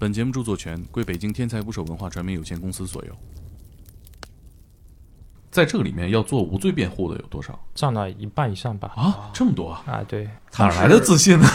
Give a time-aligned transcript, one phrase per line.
[0.00, 3.12] 本节目著作权归北京天才捕手文化传媒有限公司所有。
[5.50, 8.92] 在这个里面，要做无罪辩护的有多少占了一半以上吧。
[8.94, 9.28] 啊？
[9.34, 9.82] 这么多啊？
[9.88, 11.48] 啊，对，哪来的自信呢？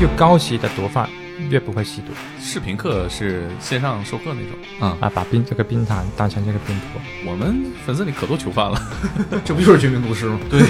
[0.00, 1.06] 又高级的毒贩
[1.48, 4.96] 越不会吸毒视频课是线上授课那种啊。
[5.00, 7.00] 啊，把冰这个冰糖当成这个冰坨。
[7.30, 8.80] 我们粉丝里可多囚犯了，
[9.44, 10.38] 这不就是绝命毒师吗？
[10.50, 10.62] 对，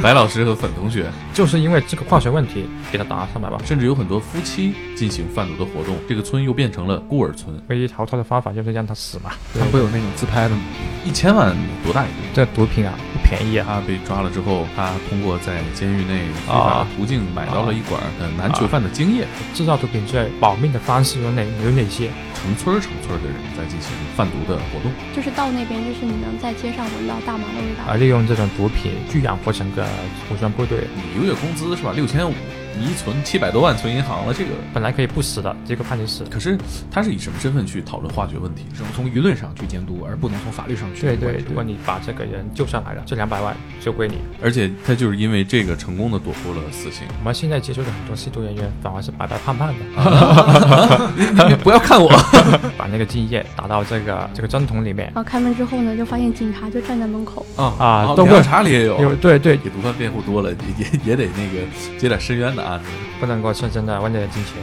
[0.00, 3.58] 白老师和粉同学，就是因为这个化学问题给他打了上百吧。
[3.64, 7.54] 甚至有很多夫妻进行贩毒的活动，这个村又变成了孤儿村。
[7.68, 9.30] 唯一逃脱的方法就是让他死嘛。
[9.58, 10.62] 他会有那种自拍的吗？
[11.04, 12.14] 一千万多大一个？
[12.34, 13.66] 这毒品啊不便宜啊。
[13.68, 22.10] 他被抓了之后，他通过在监狱内非法啊途径买到了一管呃男囚犯的精液，制造毒品罪保命的方式有哪有哪些？
[22.34, 24.92] 成村儿成村儿的人在进行贩毒的活动。
[25.14, 27.82] 就是到那边，就是你能在街上闻到大麻的味道。
[27.88, 29.84] 而，利用这种毒品去养活整个
[30.30, 31.92] 武装部队，你一个月工资是吧？
[31.96, 34.50] 六千五，你一存七百多万存银行了，这个。
[34.72, 36.24] 本来可以不死的，结果判你死。
[36.30, 36.56] 可是
[36.90, 38.64] 他是以什么身份去讨论化学问题？
[38.74, 44.18] 只能从舆论上去监督，而不能从法律上去对对，如果你把这个人救上来了，这两百万就归你。
[44.42, 47.06] 而且他就是因为这个成功的躲过了死刑。
[47.18, 49.74] 我们现在接触的很多吸毒人员反而是白白胖胖的，
[51.48, 52.08] 你不要看我，
[52.76, 57.44] 把那个精液打到这个这个针筒里面然后开门之后呢，就发现警察就站在门口。
[57.56, 59.00] 啊啊调查里也有。
[59.00, 61.66] 有对对，给毒贩辩护多了，也也也得那个
[61.98, 62.86] 接点深渊的案子。
[63.18, 64.54] 不能够深深的为了金钱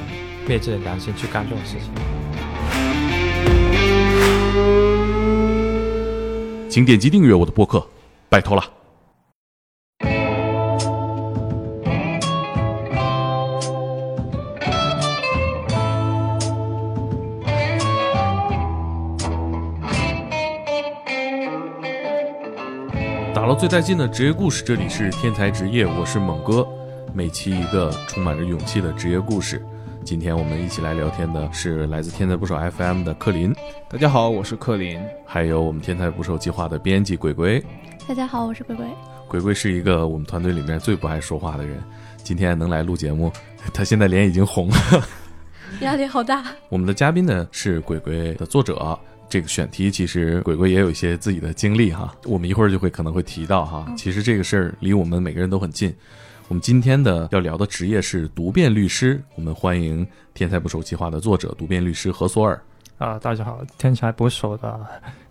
[0.48, 1.92] 灭自己的良心去干这种事情。
[6.70, 7.86] 请点击订阅我的播客，
[8.30, 8.64] 拜托了。
[23.34, 26.68] 打捞最带劲的职业故事，这里是天才职业，我是猛哥。
[27.16, 29.66] 每期一个充满着勇气的职业故事。
[30.04, 33.56] 今天我们一起来聊天的是来自天才捕手 FM 的克林，
[33.90, 35.00] 大家好，我是克林。
[35.26, 37.64] 还有我们天才捕手计划的编辑鬼鬼。
[38.06, 38.86] 大家好，我是鬼鬼。
[39.30, 41.82] 鬼鬼是一个我们团队里面最不爱说话的人，
[42.18, 43.32] 今天能来录节目，
[43.74, 45.08] 他现在脸已经红了。
[45.80, 46.44] 压力好大。
[46.68, 49.00] 我们的嘉宾呢是鬼鬼的作者。
[49.30, 53.88] 这个选题其实鬼鬼也有一些自己的经历哈，我们一会儿就会可能会提到哈。
[53.98, 55.96] 其实这个事儿离我们每个人都很近。
[56.48, 62.62] 我们今天的要聊的职业是读辩律师，我们欢迎《天才捕手计划》的作者读辩律师何索尔。
[63.00, 64.80] 啊、大家好，天才捕手的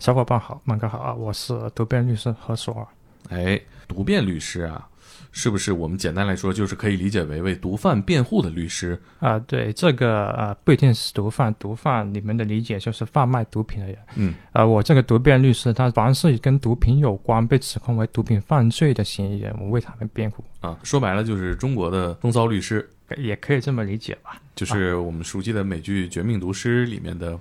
[0.01, 2.87] 小伙伴好，曼哥好啊，我是读辩律师何索尔。
[3.31, 4.89] 哎，读辩律师啊，
[5.37, 8.97] 是不是我们简单来说就是可以理解为为毒贩辩护的律师？
[9.19, 13.99] 啊、对，这个呃不一定是毒贩，毒贩你们的理解就是贩卖毒品的人。
[14.15, 24.41] 嗯，呃，我这个毒辩律师，他凡是跟毒品有关，被指控为毒品犯罪的嫌疑人，我为他们辩护，啊，说白了就是中国的风骚律师，也可以这么理解吧。
[24.55, 27.37] 就是我们熟悉的美剧《绝命毒师》里面的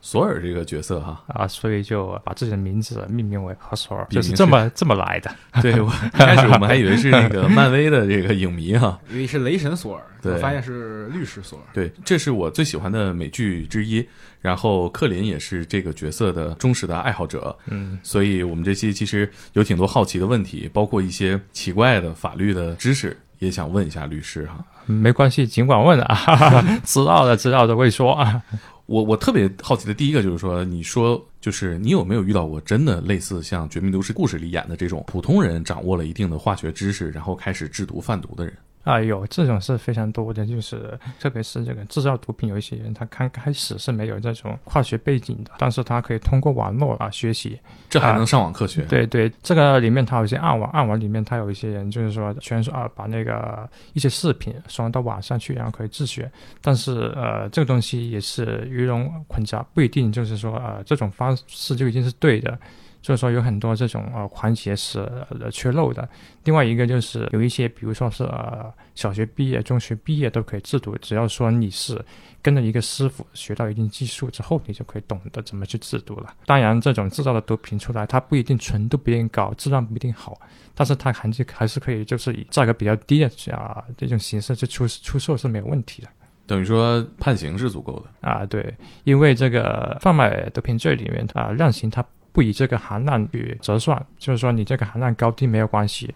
[0.00, 1.22] 索尔这个角色哈。
[1.28, 5.30] 啊，所以就把自己的名字命名为何索尔，就是这么这么来的。
[5.62, 8.98] 对，我一开始我们还以为是那个漫威的这个影迷哈。
[9.10, 11.64] 以为是雷神索尔，对我发现是律师索尔。
[11.72, 14.06] 对，这是我最喜欢的美剧之一。
[14.40, 24.64] 然后克林也是这个角色的忠实的爱好者，嗯，所以我们这期其实有挺多好奇的问题，包括一些奇怪的法律的知识，也想问一下律师哈。
[24.86, 28.42] 没关系，尽管问啊，哈哈哈知道的知道的会说啊。
[28.90, 38.52] 我我特别好奇的第一个就是说，你说就是你有没有遇到过真的类似像《绝命毒师》故事里演的这种普通人掌握了一定的化学知识，然后开始制毒贩毒的人？
[38.84, 47.58] 啊，有这种是非常多的，就是特别是这个制造毒品，有一些人他刚开始是没有这种化学背景的，但是他可以通过网络啊学习。
[47.90, 48.82] 这还能上网课学？
[48.82, 56.30] 对对，这个里面它有一些暗网，暗网里面它有一些人就是说全是啊把那个一些视频传到网上去，然后可以自学。
[56.62, 62.58] 但是呃，这个东西也是鱼龙混杂，不一定就是说呃这种方式就一定是对的。
[63.02, 65.00] 所以说有很多这种呃环节是
[65.40, 66.08] 呃缺漏的。
[66.44, 72.02] 另外一个就是有一些，比如说是呃小学毕业、中学毕业都可以制毒，只要说你是
[72.42, 76.34] 跟着一个师傅学到一定技术之后，你就可以懂得怎么去制毒了。
[76.46, 80.38] 当然，这种制造的毒品出来，它不一定纯度不一定高，质量不一定好，
[80.74, 86.08] 但是它还是还是可以就是以价格比较低的啊这种形式去出出售是没有问题的。
[86.46, 88.28] 等于说判刑是足够的。
[88.28, 96.14] 啊，对，因为这个贩卖毒品罪里面啊，量刑它不以这个含量去折算，就是说你这个含量高低没有关系，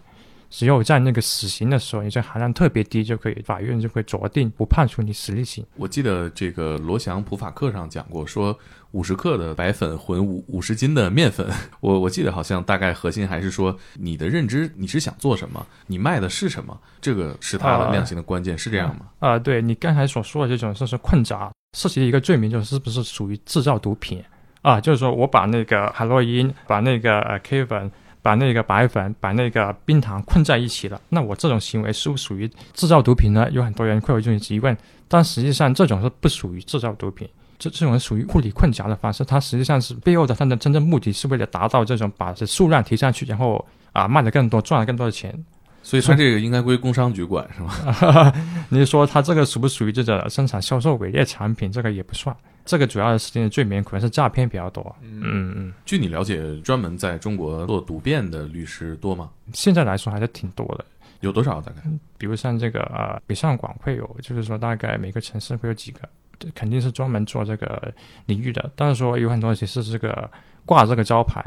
[0.49, 5.65] 只有在那个死刑的时候，你这含量特别低，就可以法院就会酌定不判处你死理刑。
[5.75, 8.57] 我记得这个罗翔普法课上讲过，说
[8.91, 11.45] 五十克的白粉混五五十斤的面粉。
[11.81, 19.07] 我我记得好像大概核心还是说你的认知你是想做什么，你卖的是什么，这个是它的量刑的关键，是这样吗？
[19.19, 24.23] 啊、对你刚才所说的这种就是困杂，涉及的一个罪名就是是不是属于制造毒品
[24.65, 24.81] 啊？
[24.81, 27.91] 就是说我把那个海洛因、把那个呃 K 粉、
[28.23, 33.47] 把那个白粉、把那个冰糖困在一起了，那我这种行为是不属于制造毒品呢？
[33.51, 34.75] 有很多人会有这种疑问，
[35.07, 37.29] 但实际上这种是不属于制造毒品。
[37.57, 45.33] 这这种属于物理困夹的方式，它实际上是背后的它的真正目的是为了达到这种把这数量提上去，然后啊卖的更多，赚了更多的钱。
[45.81, 48.33] 所以说这个应该归工商局管是吗？
[48.69, 51.71] 你是说它这个属不属于这种生产销售伪劣产品？
[51.71, 52.35] 这个也不算，
[52.65, 54.95] 这个主要的事情的罪名可能是诈骗比较多。
[55.01, 59.29] 嗯嗯，据你了解，专门在中国做毒辩的律师多吗？
[59.53, 60.83] 现在来说还是挺多的。
[61.21, 61.81] 有多少大概？
[62.17, 66.01] 比如像这个呃，北上广会有，就是说大概每个城市会有几个，
[66.37, 67.93] 这肯定是专门做这个
[68.25, 68.69] 领域的。
[68.75, 70.29] 但是说有很多其实是这个
[70.65, 71.43] 挂这个招牌，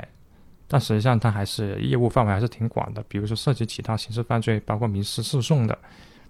[0.67, 3.05] 但实际上它还是业务范围还是挺广的。
[3.09, 5.77] 比如说涉及其他刑事犯罪，包括民事诉讼的。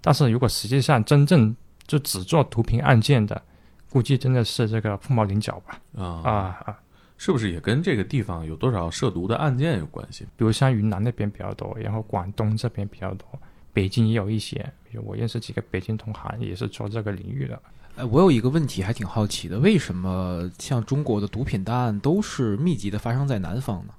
[0.01, 1.55] 但是如果实际上真正
[1.87, 3.41] 就只做毒品案件的，
[3.91, 5.81] 估计真的是这个凤毛麟角吧。
[5.97, 6.33] 啊啊
[6.65, 6.79] 啊，
[7.17, 10.25] 是不是也跟这个地方有多少涉毒的案件有关系？
[10.37, 13.27] 比如像云南那边比较多，然后广东这边比较多，
[13.73, 14.57] 北京也有一些。
[14.91, 17.61] 比如我认识几个北京同行也是做这个领域的。
[17.97, 23.93] 哎，我有一个问题还挺好奇的，为什么像中国的毒品大案都是密集的发生在南方呢？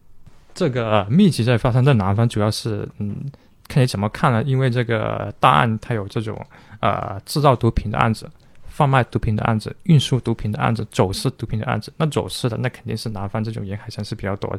[0.54, 3.30] 这个密集在发生在南方，主要是嗯，
[3.68, 4.42] 看你怎么看了。
[4.44, 6.44] 因为这个大案它有这种
[6.80, 8.30] 呃制造毒品的案子、
[8.80, 11.92] 贩卖毒品的案子、运输毒品的案子、走私毒品的案子。
[11.98, 14.58] 那走私的那肯定是南方这种沿海城市比较多，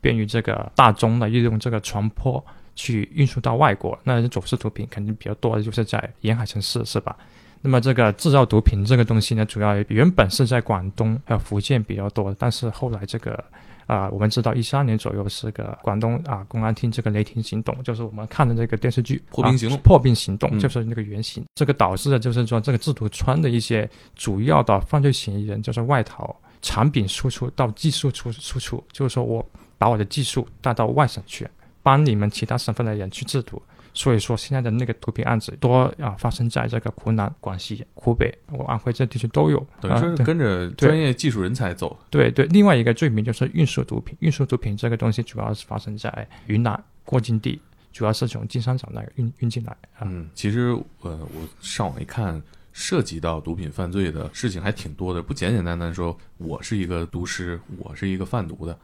[0.00, 2.40] 便于这个大宗的利用这个船舶
[2.76, 3.98] 去运输到外国。
[4.04, 7.16] 那走私毒品肯定比较多的就是在沿海城市，是吧？
[7.60, 13.44] 那么这个制造毒品这个东西呢，主要原本是在广东还有福建比较多，但是后来这个
[13.88, 21.42] 啊、我们知道一三年左右是个广东啊公安厅这个雷霆行动，就是我们看的这个电视剧破冰行动啊破冰行动嗯就是那个原型。
[21.54, 29.44] 这个导致的就是说，这个制毒圈的一些主要的犯罪嫌疑人就是外逃，产品输出到技术出输出，就是说我
[29.78, 31.48] 把我的技术带到外省去，
[31.82, 33.62] 帮你们其他省份的人去制毒。
[33.98, 39.58] 所以说，现在的那个毒品案子多啊，发生在这个湖南、广西、湖北、我安徽这地区都有。
[39.80, 41.98] 等于说跟着专业技术人才走。
[42.08, 44.16] 对对，另外一个罪名就是运输毒品。
[44.20, 47.60] 运输毒品这个东西主要是发生在云南过境地，
[47.92, 50.02] 主要是从金三角那个运运进来啊。
[50.06, 50.68] 嗯，其实
[51.00, 52.40] 呃，我上网一看，
[52.72, 58.78] 涉及到毒品犯罪的事情还挺多的，不简简单单说我是一个毒师，我是一个贩毒的。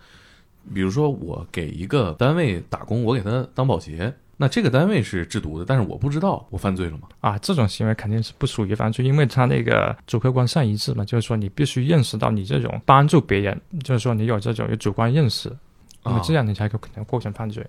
[0.74, 7.08] 比如说，我给一个单位打工，我给他当保洁，那这个单位是制毒的，但是我不知道我犯罪了吗？
[7.20, 15.48] 啊，这种行为肯定是不属于犯罪，因为他那个主客观上一致嘛，就是说你必须认识到你这种帮助别人，就是说你有这种有主观认识，
[16.02, 17.64] 那么啊这样你才有可能构成犯罪。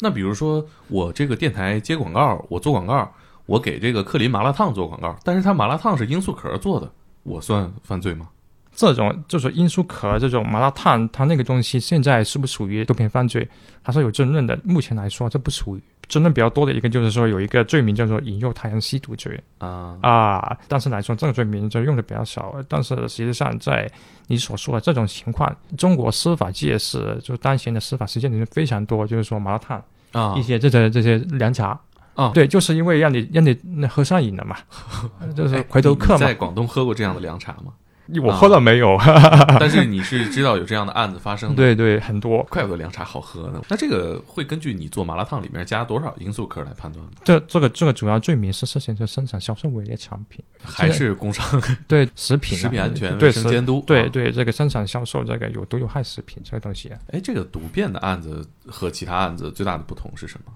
[0.00, 3.12] 那比如说，我这个电台接广告，我做广告，
[3.44, 6.90] 我给这个克林麻辣烫做广告，但是它麻辣烫是罂粟壳做的，
[7.24, 8.28] 我算犯罪吗？
[8.74, 13.48] 这种就是罂粟壳这种麻辣烫，它那个东西现在是不属于毒品犯罪，
[13.82, 14.58] 它是有争论的。
[14.64, 20.56] 目前来说，这不属于争论比较多的一个，就是说有一个罪名叫做引诱他人吸毒罪啊啊。
[20.68, 22.54] 但是来说，这个罪名就用的比较少。
[22.68, 23.90] 但是实际上，在
[24.26, 29.82] 你所说的这种情况，中国司法界是就当前的司法实践里面非常多，就是说麻辣烫
[30.12, 31.78] 啊一些这些这些凉茶。
[32.14, 34.56] 啊，对，就是因为让你让你那喝上瘾了嘛，
[35.36, 36.32] 就是哎回头客嘛在。
[36.32, 37.74] 广东喝过这样的凉茶吗？
[38.22, 38.96] 我喝了没有？
[39.58, 42.42] 但是你是知道有这样的案子发生的，对对，很多。
[42.50, 43.60] 怪不得凉茶好喝呢。
[43.68, 47.10] 那这个会根据你做麻辣烫里面加多少罂粟壳来判断吗？
[47.24, 51.44] 这这个这个主要罪名是涉嫌就生产销售伪劣产品，还是工商
[51.88, 53.80] 对食品、啊、食品安全卫生监督？
[53.80, 53.84] 啊。
[53.86, 60.52] 对对，这个生产销售这个有毒有害食品这个东西、啊，哎，这个毒变的案子和其他案子最大的不同是什么？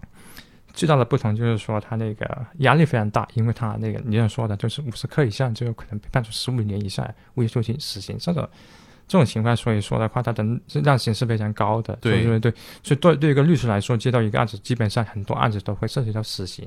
[0.73, 8.49] 最大的不同就是说他那个压力非常大，因为他那个你像说的，就是五十克以上就有可能被判处十五年以下无期徒刑、死刑这种。
[9.09, 10.41] 这种情况，所以说的话，他的
[10.85, 11.97] 量刑是非常高的。
[12.01, 16.65] 对对对，所以对对一个律师来说，接到一个案子，基本上很多案子都会涉及到死刑。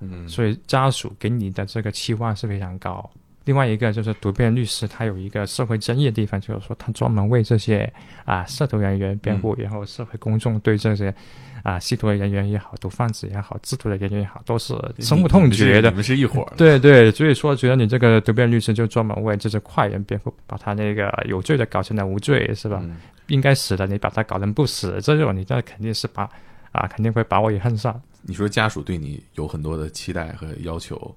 [0.00, 3.10] 嗯，所以家属给你的这个期望是非常高。
[3.44, 7.90] 另外一个就是毒辩律师，他有一个社会争议的地方，就是说他专门为这些
[8.24, 11.14] 啊涉毒人员辩护，然后社会公众对这些
[11.62, 15.96] 啊吸毒的人员也好、毒贩子也好、制毒的人员也好，都是深恶痛绝的你。
[15.96, 16.52] 们是一伙儿。
[16.56, 22.78] 对对，所以说觉得你这个毒辩律师就专门为这些坏人辩护，把他那个有罪的搞成了无罪，是吧？
[22.82, 22.96] 嗯
[23.30, 26.28] 应该死的你把他搞成不死，这种你这肯定是把
[26.72, 28.02] 啊，肯定会把我也恨上。
[28.22, 31.14] 你说家属对你有很多的期待和要求，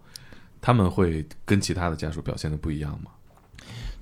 [0.65, 3.11] 他们会跟其他的家属表现的不一样吗？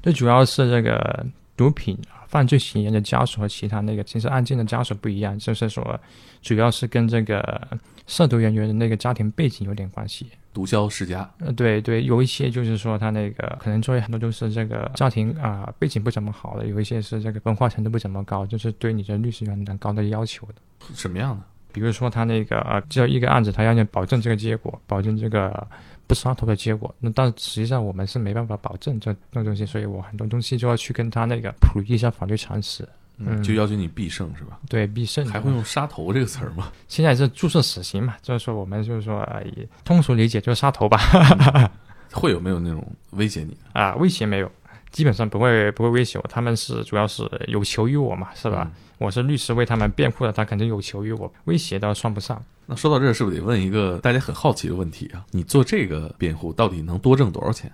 [0.04, 1.26] 最主要是这个
[1.58, 6.00] 毒品犯罪嫌疑人的家属和其他那个刑事案件的家属不一样，就是说，
[6.44, 7.68] 主要是跟这个
[8.06, 10.28] 涉毒人员的那个家庭背景有点关系。
[10.54, 20.56] 毒枭世家，呃，对对，有一些就是说他那个可能作为很多就是这个家庭啊、背景不怎么好的，有一些是这个文化程度不怎么高，就是对你的律师有很高的要求的。
[20.94, 21.44] 什么样的？
[21.74, 25.66] 比如说他那个呃，只有一个案子，他要你保证这个结果，保证这个
[26.12, 26.94] 不杀头的结果。
[27.00, 32.86] 那但实际上我们是没办法保证这这种东西，所以我很多东西就要去跟他那个普及一下法律常识。
[33.24, 34.60] 嗯就要求你必胜是吧？
[34.68, 36.70] 对，必胜还会用杀头这个词儿吗？
[36.90, 39.42] 现在是注射死刑嘛，就是说我们就是说呃，
[39.86, 41.00] 通俗理解就是杀头吧。
[42.12, 43.56] 会有没有那种威胁你？
[43.72, 44.52] 啊，威胁没有，
[44.92, 46.26] 基本上不会不会威胁我。
[46.30, 48.70] 他们是主要是有求于我嘛，是吧？
[48.70, 52.40] 嗯我是律师为他们辩护的，他肯定有求于我，威胁倒算不上。
[52.68, 55.26] 那说到这儿，是不是得问一个大家很好奇的问题啊？
[55.32, 57.72] 你做这个辩护到底能多挣多少钱？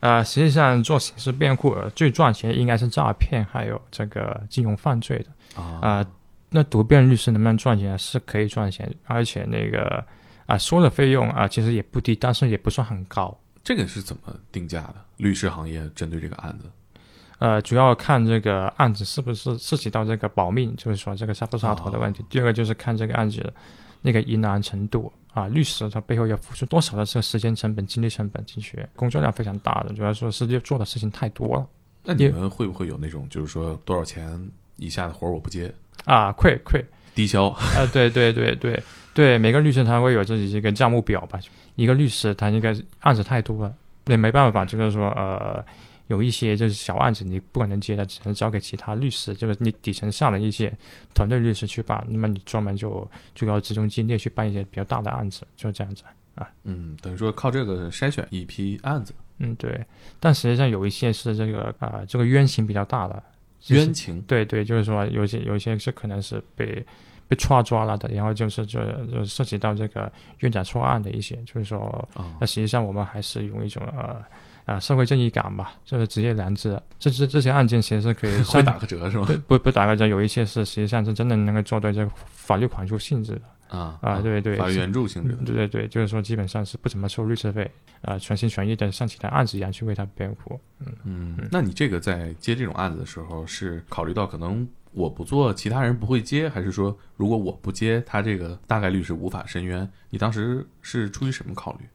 [0.00, 6.06] 啊，实际上做刑事辩护呃最赚钱应该是诈骗，还有这个金融犯罪的啊啊。
[6.48, 7.98] 那独辩律师能不能赚钱？
[7.98, 10.02] 是可以赚钱，而且那个
[10.46, 13.38] 啊收的费用啊其实也不低，但是也不算很高。
[13.62, 14.94] 这个是怎么定价的？
[15.20, 16.64] 律师行业针对这个案子，
[17.38, 22.24] 呃，主要看这个案子是不是涉及到这个保命，就是说这个杀不杀头的问题。
[22.28, 23.52] 第二个就是看这个案子
[24.02, 31.66] 那个疑难程度啊，律师他背后要付出多少的这个时间成本、精力成本进去，工作量非常大的，主要说是做的事情太多了。
[32.04, 35.72] 那你们会不会有那种，就是说多少钱以下的活儿我不接，
[36.04, 36.84] 啊，亏亏
[37.14, 37.48] 低消？
[37.48, 38.82] 啊，对对对对。
[39.12, 41.38] 对，每个律师他会有自己一个账目表吧，
[41.74, 43.74] 一个律师他应该案子太多了，
[44.10, 45.64] 也没办法，就是说呃。
[46.10, 50.76] 有一些就是小案子，你不可能接的，只能交给其他律师，就是你底层上的一些
[51.14, 52.04] 团队律师去办。
[52.08, 56.02] 那么你专门就就要集中精力去办一些比较大的案子，就是这样子
[56.34, 56.50] 啊。
[56.64, 59.86] 嗯，等于说靠这个筛选一批案子，嗯，对。
[60.18, 63.22] 但实际上有一些是这个啊、这个冤情比较大的
[63.68, 66.84] 冤情对对，就是说有些有一些是可能是被
[67.30, 70.10] 被抓抓了的，然后就是就就涉及到这个
[70.40, 71.78] 冤假错案的一些，就是说
[72.14, 74.20] 啊那实际上我们还是用一种呃
[74.64, 79.26] 啊社会正义感吧，就是职业良知，这这这些案件其实是可以 会上打个折是吗？
[79.46, 83.42] 不不不打个折，有一些是实际上是真的能够做到这个法律款助性质的
[83.78, 85.44] 啊啊，对对，法律援助性质的。
[85.44, 87.70] 对对对，就是说基本上是不怎么收律师费，
[88.02, 90.58] 啊、全心全意的像其他案子一样去为他辩护。
[90.80, 99.88] 嗯嗯，那你这个在接这种案子的时候，是考虑到可能我不做，其他人不会接，还是说如果我不接，他这个大概率是无法申冤？
[100.10, 101.86] 你当时是出于什么考虑？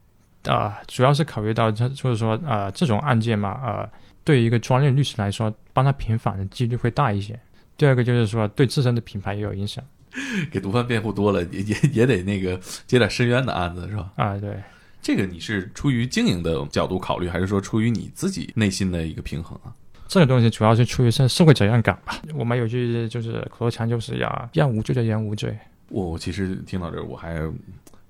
[0.50, 3.88] 啊、主要是考虑到他就是说呃这种案件嘛，呃，
[4.22, 7.38] 对于一个专业律师来说，帮他平反的几率会大一些。
[7.76, 9.84] 第二个就是说对自身的品牌也有影响
[10.50, 14.12] 给毒贩辩护多了， 也也也得那个接点申冤的案子是吧？
[14.16, 14.56] 啊、对。
[15.02, 19.74] 这个你是出于经营的角度考虑，还是说出于你自己内心的一个平衡啊？
[20.08, 22.20] 这个东西主要是出于社社会责任感吧。
[22.34, 25.56] 我们有句就是口头禅，就是要让无罪的人无罪。
[25.88, 27.40] 我其实听到这儿，我还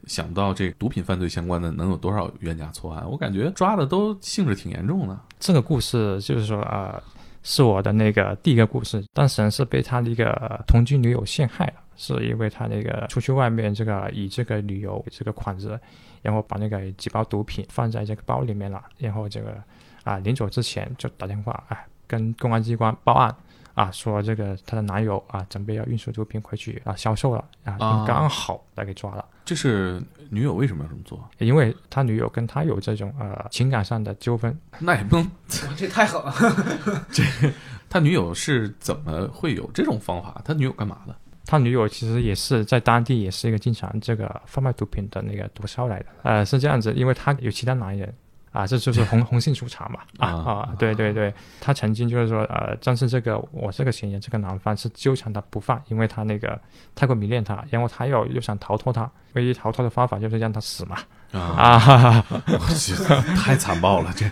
[0.06, 5.18] 想不到这毒品犯罪相关的能有多少冤假错案，我感觉抓的都性质挺严重的。
[5.38, 7.02] 这个故事就是说啊、呃
[7.48, 9.00] 是我的那个第一个故事。
[9.12, 15.78] 当事人是被他的一个同居女友陷害了，是因为他那个出去外面这个以这个旅游这个款子，
[16.22, 19.62] 然后把那个几包毒品放在这个包里面了，然后这个
[20.06, 23.36] 啊临走之前就打电话哎跟公安机关报案。
[23.74, 29.22] 啊，说这个她的男友啊，准备要运输毒品回去啊销售了啊，啊刚好来给抓了。
[29.44, 31.22] 这是女友为什么要这么做？
[31.36, 35.30] 因为他女友跟他有这种呃情感上的纠纷，那也不能，
[35.76, 36.34] 这太狠了。
[37.12, 37.22] 这
[37.90, 40.40] 他女友是怎么会有这种方法？
[40.42, 41.14] 他女友干嘛的？
[41.44, 48.10] 他女友其实也是在当地也是一个经常这个贩卖毒品的那个毒枭来的，呃，是这样子，因为他有其他男人。
[48.56, 50.00] 啊，这就是红 红杏出墙嘛！
[50.18, 56.58] 啊啊啊，对对对，他曾经就是说，呃，正是这个我这个嫌疑人这个男方是纠缠他不放，因为他那个
[56.94, 60.96] 太过迷恋他，然后他又又想逃脱他，唯一逃脱的方法就是让他死嘛！
[61.32, 62.94] 啊，啊，哈哈哈我去
[63.36, 64.10] 太残暴了！
[64.16, 64.24] 这，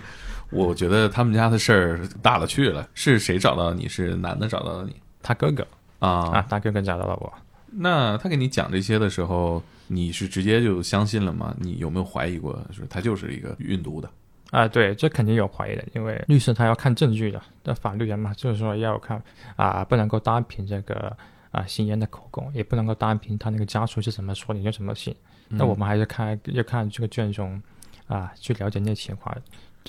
[0.51, 2.89] 我觉得他们家的事儿大了去了。
[2.95, 3.87] 是谁找到你？
[3.89, 5.67] 是男的找到了你他哥哥
[5.99, 6.09] 啊？
[6.33, 7.31] 啊，他哥哥找到了我。
[7.77, 11.55] 那他给你讲这些的时候，你是直接就相信了吗？
[11.59, 14.11] 你有没有怀疑过，说他就是一个运毒的？
[14.51, 19.21] 啊，对，这肯定有怀疑的，因为律师他要看证据的，那法律人嘛，就是说要看
[19.57, 21.17] 啊，不能够单凭这个
[21.51, 25.15] 啊行人的口供，也不能够单凭他那个家属是怎么说你就怎么信。
[25.49, 27.61] 那我们还是看要看这个卷宗
[28.07, 29.37] 啊，去了解那情况，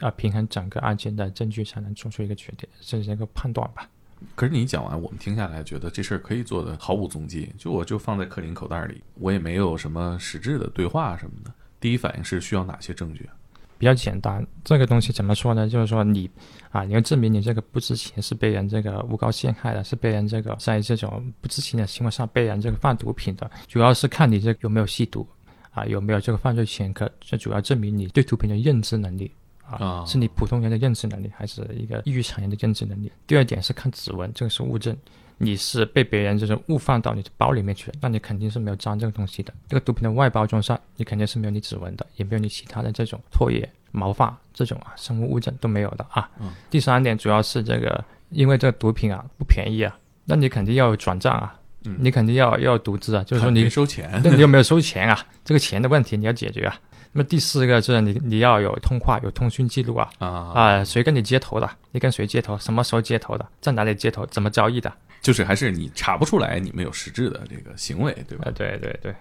[0.02, 3.88] 啊，平衡整个案件的证据，才能做出一个决定，甚至一个判断吧。
[4.36, 11.52] 可是你讲完，我们听下来觉得这事儿可以做的毫无踪迹，就我就放在克林口袋里，我也没有什么实质的对话什么的。
[11.80, 13.30] 第一反应是需要哪些证据？
[13.78, 15.68] 比较简单，这个东西怎么说呢？
[15.68, 16.30] 就是说你
[16.72, 25.28] 啊，你要证明你这个不知情是被人这个诬告陷害的，是被人这个在这种不知情的情况下被人这个贩毒品的，主要是看你这有没有吸毒
[25.72, 29.30] 啊，有没有这个犯罪前科，这主要证明你对毒品的认知能力
[29.70, 33.12] 啊，啊是你普通人的认知能力，还是一个异于常人的认知能力？
[33.28, 34.96] 第二点是看指纹，这个是物证。
[35.38, 39.54] 你是被别人就是误放到你的包里面去了，那你肯定是没有沾这个东西的。
[39.68, 46.30] 这个毒品的外包装上，你肯定是没有你指纹的，也没有你其他的这种唾液、毛发这种啊生物物证都没有的啊。
[46.40, 55.20] 嗯第三点主要是这个，因为这个毒品啊不便宜啊，那你肯定要有转账啊，嗯你肯定要要有独资啊，就是说你没收钱那你有没有收钱啊？
[55.44, 56.80] 这个钱的问题你要解决啊。
[57.18, 61.70] 那么第四个就是你你要有通话有通讯记录啊啊啊，谁跟你接头的？
[61.92, 62.58] 你跟谁接头？
[62.58, 63.48] 什么时候接头的？
[63.62, 64.26] 在哪里接头？
[64.26, 64.92] 怎么交易的？
[65.22, 68.52] 就是还是你查不出来你们有实质的这个行为，对吧呃，？
[68.52, 69.16] 对对对。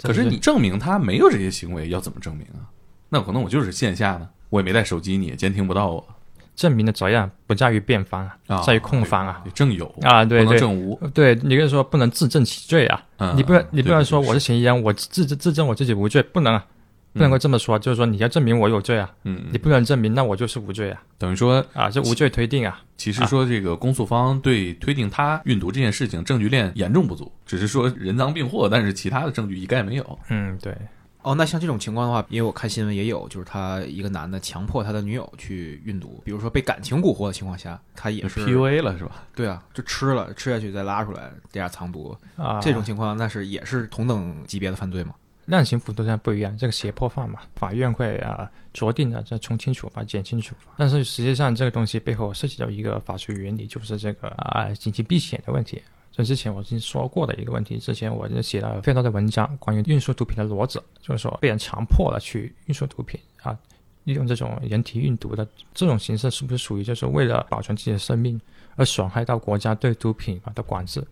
[0.00, 2.70] 可是你证明他没有这些行为，要怎么证明啊？
[3.08, 6.06] 那可能我就是线下呢，我也没带手机，你也监听不到我
[6.54, 9.42] 证明的责任不在于辩方啊，啊，在于控方啊。
[9.44, 10.94] 得证有啊，对对证无。
[11.12, 16.64] 对，你跟说不能自证其罪啊，嗯你不能你不能说我是嫌疑人，我自自自证我自己无罪，不能啊，
[17.12, 30.18] 不能够这么说，就是说你要证明我有罪啊，嗯，你不能证明那我就是无罪啊，等于说，啊，这无罪推定啊，其实说这个公诉方对推定他运毒这件事情证据链严重不足，只是说人赃并获，但是其他的证据一概没有。
[30.28, 30.76] 嗯，对，
[31.22, 39.24] 哦，那像这种情况的话，因为我看新闻也有，就是他一个男的强迫他的女友去运毒，比如说被感情蛊惑的情况下，他也是 PUA 了是吧？
[39.34, 45.14] 对啊，就吃了，吃下去再拉出来，这样藏毒，啊，这种情况那是也是同等级别的犯罪吗？
[45.50, 50.72] 量刑幅度上不一样，这个胁迫犯嘛，法院会啊酌定的再从轻处罚、减轻处罚。
[50.78, 55.82] 但是实际上这个东西背后涉及到一个法律原理，就是这个啊紧急避险的问题。
[56.12, 63.56] 这之前我已经说过的一个问题，之前我就写了非常多的文章关于运输毒品的逻辑，就是说被人强迫了去运输毒品啊，
[64.04, 68.40] 利用这种人体运毒的这种形式，是不是属于就是为了保存自己的生命
[68.76, 71.02] 而损害到国家对毒品啊的管制？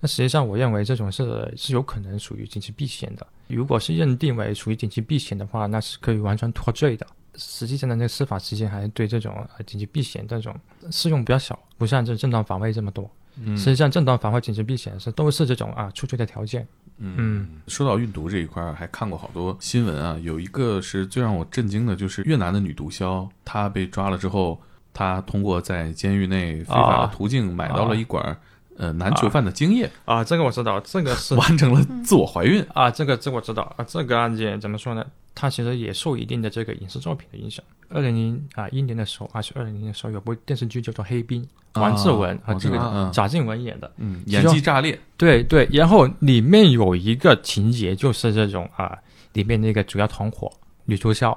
[0.00, 3.26] 那实际上，我认为这种是是有可能属于紧急避险的。
[3.48, 7.06] 如果是认定为属于紧急避险的话，那是可以完全脱罪的。
[7.36, 10.54] 实际上的那个司法实践还是对这种呃紧急避险这种
[10.90, 13.10] 适用比较小，不像这正当防卫这么多。
[13.38, 16.66] 嗯实际上，正当防卫、紧急避险是都是这种啊出罪的条件。
[16.96, 20.18] 嗯，说到运毒这一块儿，还看过好多新闻啊。
[20.22, 24.58] 有一个是最让我震惊的，就是越南的女毒枭，她被抓了之后，
[24.94, 28.34] 她通过在监狱内非法的途径买到了一管、
[28.76, 32.64] 呃男囚犯的精液，啊，这个我知道，这个是 完成了自我怀孕。
[32.74, 35.04] 啊，这个这个我知道啊，这个案件怎么说呢？
[35.34, 37.62] 它其实也受一定的这个影视作品的影响。
[37.90, 41.46] 二零零啊一年的时候，还是二零年的时候，有部电视剧叫做《黑冰》，
[41.80, 43.90] 王志文和这个贾静雯演的。
[43.98, 44.98] 嗯，演技炸裂。
[45.18, 48.96] 对对，然后里面有一个情节就是这种啊，
[49.34, 50.50] 里面那个主要团伙
[50.86, 51.36] 女毒枭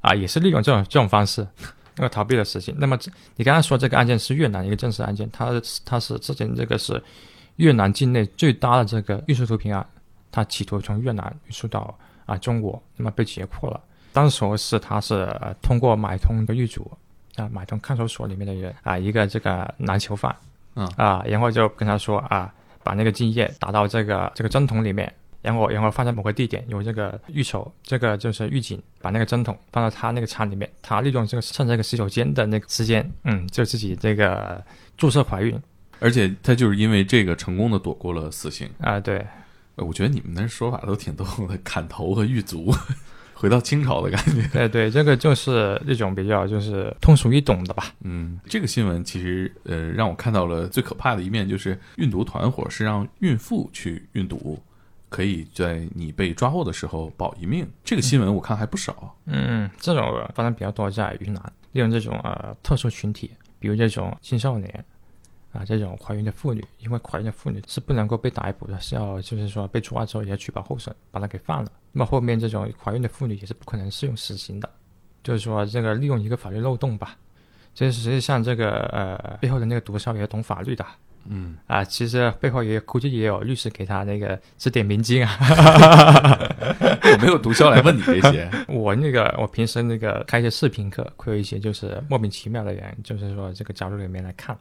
[0.00, 1.46] 啊，也是利用这种这种方式，
[1.96, 2.74] 那个逃避的死刑。
[2.78, 5.50] 那么这你刚才说这个案件是越南一个真实案件，它
[5.84, 7.02] 它是之前这个是
[7.56, 9.86] 越南境内最大的这个运输毒品案，
[10.30, 13.80] 它企图从越南运输到啊中国，那么被截获了。
[14.12, 16.90] 当时是他是、呃、通过买通的狱主
[17.36, 20.34] 啊，买通看守所里面的人啊，一个这个男囚犯，
[20.74, 22.50] 嗯啊，然后就跟他说啊，
[22.82, 25.12] 把那个精液打到这个这个针筒里面，
[25.46, 34.60] 然后然后放在某个地点，有这个狱囚，这个就是狱警，把那个针筒放到他那个舱里面，他利用这个趁这个洗手间的那个时间，嗯，就自己这个
[34.96, 35.56] 注射怀孕
[36.00, 38.68] 而且他就是因为这个成功的躲过了死刑。
[38.80, 39.24] 啊，对，
[39.76, 42.74] 呃我觉得你们那说法都挺逗的，砍头和狱卒，
[43.32, 44.46] 回到清朝的感觉。
[44.52, 54.60] 对对，这个就是一种比较就是通俗易懂的吧，嗯，这个新闻其实呃让我看到了最可怕的一面，就是运毒团伙是让孕妇去运毒，
[55.08, 57.68] 可以在你被抓获的时候保一命。
[57.84, 59.14] 这个新闻我看还不少。
[59.26, 64.84] 嗯，这种发生比较多在云南，利用这种呃特殊群体，比如这种青少年
[65.52, 71.70] 啊，这种怀孕的妇女，因为怀孕的妇女是不能够被逮捕的，是要就是说被抓之后也要取保候审，把她给放了。
[71.92, 74.68] 那么后面这种怀孕的妇女也是不可能适用死刑的，
[75.22, 77.16] 就是说这个利用一个法律漏洞吧。
[77.74, 80.84] 这实际上这个呃背后的那个毒枭也懂法律的
[81.28, 85.38] 嗯，啊，其实背后也估计也有律师给他那个指点迷津啊。
[87.10, 88.50] 有没有毒枭来问你这些？
[88.68, 94.56] 我那个，我平时那个开一些视频课，会有一些就是莫名其妙的人，就是说这个角度里面来看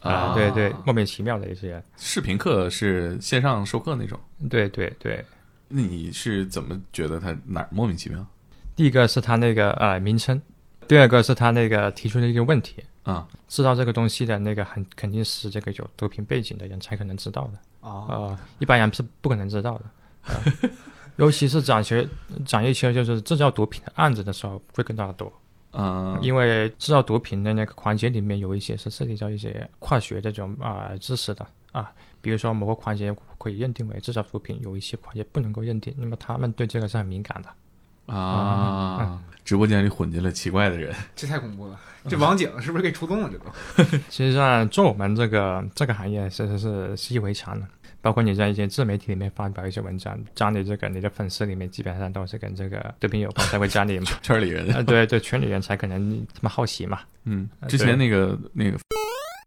[0.00, 5.24] 啊，对对，莫名其妙的一些，视频课是线上授课那种，对对对。
[5.68, 8.26] 那你是怎么觉得他哪儿莫名其妙？
[8.74, 10.40] 第一个是他那个呃名称，
[10.88, 13.26] 第二个是他那个提出的一个问题啊。
[13.48, 19.84] 知道这个东西的那个很肯定是这个有毒品背景的人才可能知道的，啊，呃，一般人是不可能知道的。
[20.24, 20.70] 呃
[21.16, 22.08] 尤其是掌学
[22.46, 25.30] 掌一些就是制造毒品的案子的时候会更加的多，
[25.70, 31.46] 啊，因为制造毒品的那个环节里面有一些是涉及到一些化学这种啊、知识的。
[31.72, 38.14] 啊，比如说某个环节可以认定为制造毒品，有一些环节不能够认定，那么他们对这个是很敏感的。
[38.14, 41.78] 啊，直播间里混进了奇怪的人，这太恐怖了！
[42.08, 43.30] 这网警是不是给出动了？
[43.30, 47.66] 这都 其实上做我们这个这个行业其实是习以为常的，
[48.00, 54.06] 包括你在一些自媒体里面发表一些文章，加你这个你的粉丝里面基本上都是跟这个 毒品有关，才会加你嘛。
[54.22, 57.00] 圈里人，啊，对对，圈里人才可能这么好奇嘛。
[57.24, 58.76] 嗯，呃之前那个那个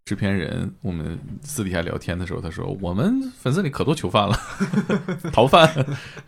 [0.06, 4.40] 制片人，我们私底下聊天的时候，他说我们粉丝里可多囚犯了，
[5.34, 5.68] 逃犯，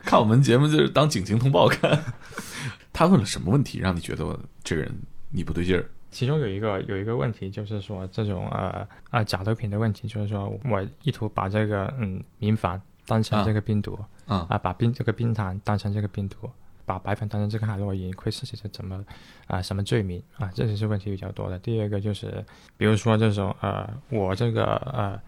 [0.03, 2.03] 看我们节目就是当警情通报看。
[2.91, 4.91] 他问了什么问题，让你觉得这个人
[5.29, 5.87] 你不对劲儿？
[6.09, 16.49] 其中有一个有一个问题，就是说这种呃呃假毒品的问题，就是说我意图把这个嗯民矾当成这个病毒啊啊，把冰这个冰糖当成这个病毒，
[16.85, 19.03] 把白粉当成这个海洛因，会涉及着怎么
[19.47, 20.49] 啊、什么罪名啊？
[20.53, 21.59] 这些是问题比较多的。
[21.59, 22.43] 第二个就是，
[22.77, 25.19] 比如说这种呃我这个呃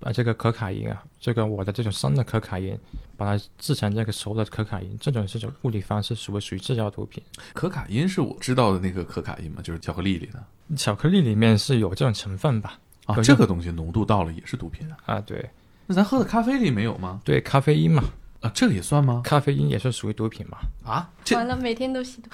[0.00, 2.78] 呃这个可卡因啊，这个我的这种生的可卡因，
[3.16, 7.22] 把它制成这个熟的可卡因，这种这种物理方式属不属于制造毒品？
[7.52, 10.42] 可卡因是我知道的那个可卡因嘛，就是巧克力里的
[10.76, 12.78] 巧克力里面是有这种成分吧？
[13.06, 14.96] 啊，这个东西浓度到了也是毒品啊。
[15.06, 15.48] 啊，对
[15.86, 17.20] 那咱喝的咖啡里没有吗？
[17.24, 18.04] 对，咖啡因嘛，
[18.40, 19.20] 啊，这个也算吗？
[19.24, 20.58] 咖啡因也是属于毒品嘛。
[20.84, 22.30] 啊，完了，每天都吸毒。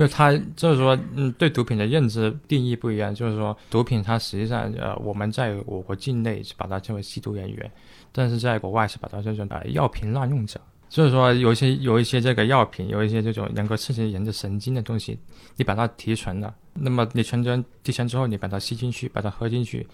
[0.00, 3.14] 没有，它就是说，嗯，对毒品的认知定义不一样。
[3.14, 7.70] 就是说，毒品它实际上，呃，我们在我国境内是把它称为吸毒人员，
[8.10, 10.58] 但是在国外是把它叫做呃药品滥用者。
[10.88, 15.18] 就是说，有一些有一些这个药品，有一些这种能够刺激人的神经的东西，
[15.56, 19.86] 你把它提纯了，那么你纯真提纯之后，你把它吸进去，把它喝进去，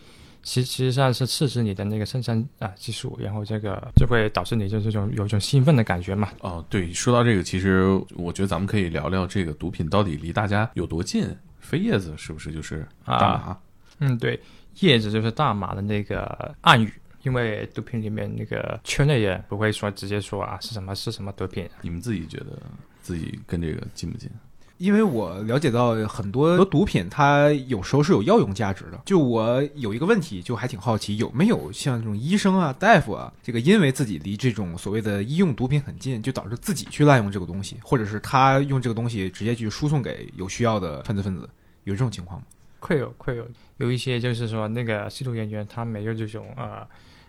[0.47, 6.31] 其实际上是刺激你的那个肾上啊激素，然后这个就会导致你就这种有一种兴奋的感觉嘛。
[6.39, 11.27] 哦，对，说到这个，其实我觉得咱们可以聊聊这个毒品到底离大家有多近。
[11.59, 13.59] 飞叶子是不是就是大麻？
[13.99, 14.41] 嗯，对，
[14.79, 16.93] 叶子就是大麻的那个暗语，
[17.25, 22.57] 因为毒品里面那个圈内人不会说直接说啊是什么是什么毒品，你们自己觉得
[23.03, 24.31] 自己跟这个近不近？
[24.79, 29.01] 因为我了解到很多毒品，它有时候是有药用价值的。
[29.05, 41.49] 就我有一个问题，就还挺好奇，有没有像这种医生啊、大夫啊，这个因为自己离这种所谓的医用毒品很近，就导致自己去滥用这个东西，或者是他用这个东西直接去输送给有需要的犯罪分子，
[41.85, 42.47] 有这种情况吗？
[42.79, 46.87] 会有会有有一些就是说那个吸毒人员他没有这种呃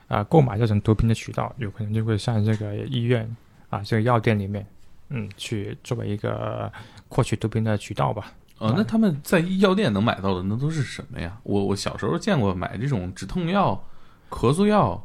[0.08, 3.36] 呃购买这种毒品的渠道，有可能就会上这个医院
[3.70, 4.68] 啊这个药店里面，
[5.10, 6.72] 嗯，去作为一个
[7.08, 8.34] 获取毒品的渠道吧。
[8.60, 11.38] 哦，那他们在药店能买到的那都是什么呀？
[11.44, 13.82] 我我小时候见过买这种止痛药、
[14.30, 15.00] 咳嗽药，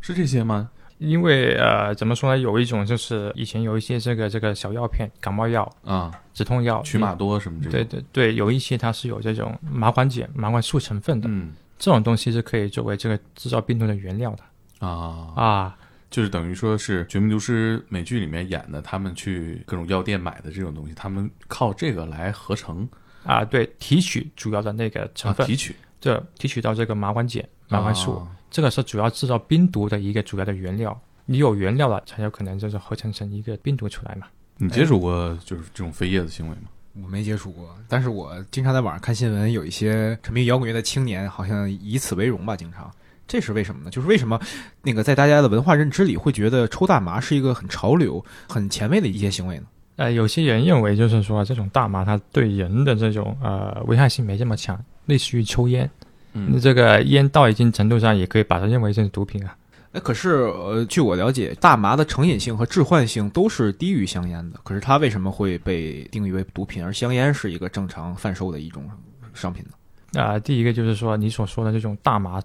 [0.00, 0.70] 是这些吗？
[0.98, 2.38] 因为呃，怎么说呢？
[2.38, 7.72] 有一种就是以前有一些这个这个小药片，感冒药、啊，止痛药，曲马多什么这种？
[7.72, 15.76] 对对对，有一些它是有这种麻黄碱、麻黄素成分的，嗯这种东西是可以作为这个制造病毒的原料的啊啊。
[16.10, 22.88] 就是等于说是《绝命毒师》美剧里面演的，他们去各种药店买的这种东西，他们靠这个来合成
[23.24, 30.98] 啊，对，提取主要的那个成分，啊提取这提取到这个麻黄碱、麻黄素，啊这个是主要制造冰毒的一个主要的原料。
[31.26, 34.26] 你有原料了，才有可能就是合成成一个冰毒出来嘛。
[34.56, 36.62] 你接触过就是这种飞叶的行为吗？
[37.02, 42.90] 我没接触过，但是我经常在网上看新闻，有一些沉迷摇滚乐的青年好像以此为荣吧，经常。
[43.28, 43.90] 这是为什么呢？
[43.90, 44.40] 就是为什么
[44.82, 49.64] 那个在大家的文化认知里会觉得抽大麻是一个很潮流、很前卫的一些行为呢？
[49.96, 55.88] 呃，有些人认为就是说这种大麻它对人的这种呃危害性没这么强，类似于抽烟。
[56.32, 59.56] 那嗯这个烟到一定程度上也可以把它认为是毒品啊。
[59.92, 64.60] 哎，可是呃，据我了解，大麻的成瘾性和致幻性都是低于香烟的。
[64.62, 68.88] 可是它为什么会被定义为毒品，而香烟是一个正常贩售的一种
[69.34, 70.22] 商品呢？
[70.22, 72.40] 啊、第一个就是说你所说的这种大麻，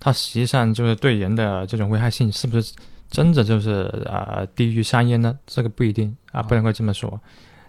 [0.00, 2.74] 它实际上就是对人的这种危害性是不是
[3.10, 5.38] 真的就是呃低于香烟呢？
[5.46, 7.20] 这个不一定啊，不能够这么说。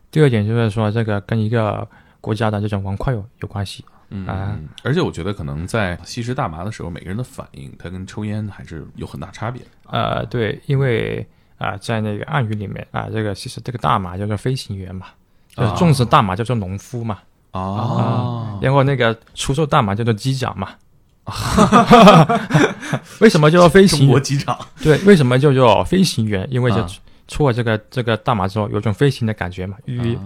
[0.09, 1.87] 第二点就是说这个跟一个
[2.19, 3.85] 国家的这种文化有有关系。
[4.13, 9.61] 嗯啊嗯，而且我觉得可能在吸食大麻的时候，每个人的反应，它跟抽烟还是有很大差别。
[9.85, 11.25] 呃，对，因为
[11.57, 15.07] 啊、在那个暗语里面啊、这个其实这个大麻叫做飞行员嘛，
[15.55, 17.19] 就是啊种植大麻叫做农夫嘛，
[17.51, 20.69] 哦，然后那个出售大麻叫做机长嘛。
[23.19, 24.07] 为什么叫做飞行中？
[24.07, 26.47] 国机场对，为什么叫做飞行员？
[26.51, 26.87] 因为就啊
[27.27, 29.77] 出了这个这个大马之后，有种飞行的感觉嘛。
[29.85, 30.21] 与、啊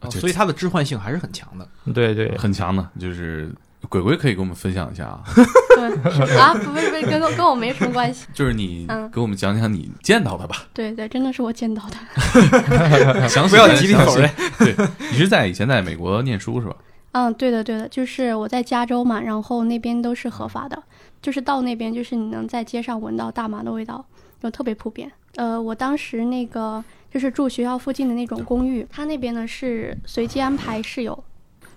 [0.00, 1.66] 哦所以它的置换性还是很强的。
[1.92, 3.52] 对对很强的，就是
[3.88, 8.24] 鬼鬼可以跟我们分享一下啊，对啊， 不不不是，跟跟我没什么关系。
[8.32, 11.96] 就是你嗯给我们讲讲你见到的吧，对对，真的是我见到的。
[13.28, 14.30] 详细不要极力否认。
[14.60, 14.72] 对，
[15.10, 16.76] 你是在以前在美国念书是吧？
[17.18, 20.80] 嗯，对的对的，就是我在加州嘛，然后那边都是合法的，
[21.20, 24.04] 就是到那边就是你能在街上闻到大麻的味道，
[24.40, 25.10] 就特别普遍。
[25.34, 31.24] 呃，我当时那个就是住学校附近的那种公寓，他那边呢是随机安排室友，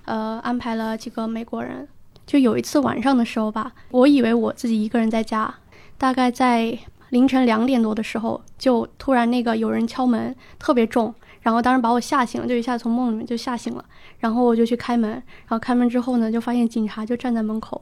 [0.06, 1.88] 呃，安排了几个美国人。
[2.28, 5.52] 就有一次晚上的时候吧，我以为我自己一个人在家，
[5.98, 6.78] 大概在
[7.10, 13.84] 凌晨两点多的时候，就突然那个有人敲门，特别重，然后当时把我吓醒了，就一下从梦里面就吓醒了。
[14.20, 17.82] 然后我就去开门，然后开门之后呢，就发现警察就站在门口，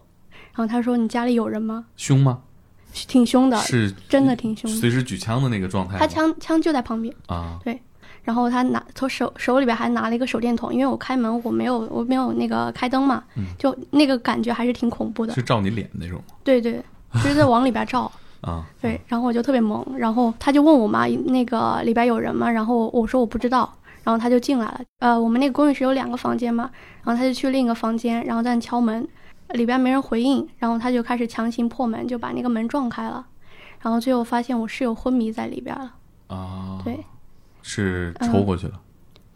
[0.53, 2.41] 然后他说：“你家里有人吗凶吗？？”
[2.91, 4.75] 挺凶的，是真的挺凶的。
[4.77, 5.97] 随时举枪的那个状态。
[5.97, 7.79] 他枪枪就在旁边，啊，对
[8.23, 15.33] 然后他拿从手手里边还拿了一个手电筒，因为我开门我没有我没有那个开灯嘛，嗯就那个感觉还是挺恐怖的。
[15.33, 16.83] 是照你脸那种吗对对，
[17.15, 18.11] 就是在往里边照。
[18.41, 18.65] 啊？
[18.81, 22.49] 对，然后我就特别懵，然后他就问我嘛，那个里边有人吗？
[22.49, 23.71] 然后我说我不知道，
[24.03, 24.81] 然后他就进来了。
[24.99, 26.69] 呃，我们那个公寓是有两个房间嘛，
[27.03, 29.07] 然后他就去另一个房间，然后在那敲门，
[29.49, 33.25] 里边没人回应，然后他就开始强行破门，就把那个门撞开了，
[33.81, 35.93] 然后最后发现我室友昏迷在里边了，
[36.27, 37.03] 啊，对，
[37.61, 38.79] 是抽过去了。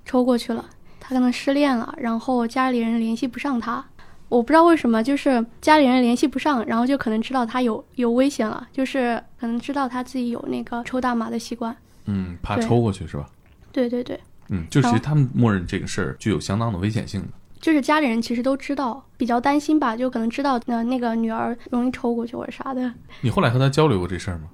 [0.06, 0.66] 抽过去了，
[1.00, 3.86] 他可能失恋了，然后家里人联系不上他。
[4.34, 11.76] 我不知道为什么，就是家里人联系不上，然后就可能知道他有有危险了，就是可能知道他自己有那个抽大麻的习惯。
[12.06, 13.28] 嗯，怕抽过去是吧？
[13.72, 14.20] 对对对，
[14.50, 17.28] 嗯，就其实他们默认这个事儿具有相当的危险性的。
[17.62, 22.92] 就是家里人其实都知道，比较担心吧，就可能知道那那个女儿容易抽过去或者啥的。
[23.22, 24.46] 你后来和他交流过这事儿吗？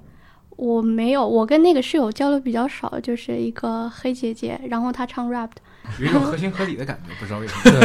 [0.59, 5.61] 我没有，我跟那个室友交流比较少，就是一个黑姐姐，然后她唱 rap 的。
[5.99, 7.79] 有一种合情合理的感觉，不知道为什么。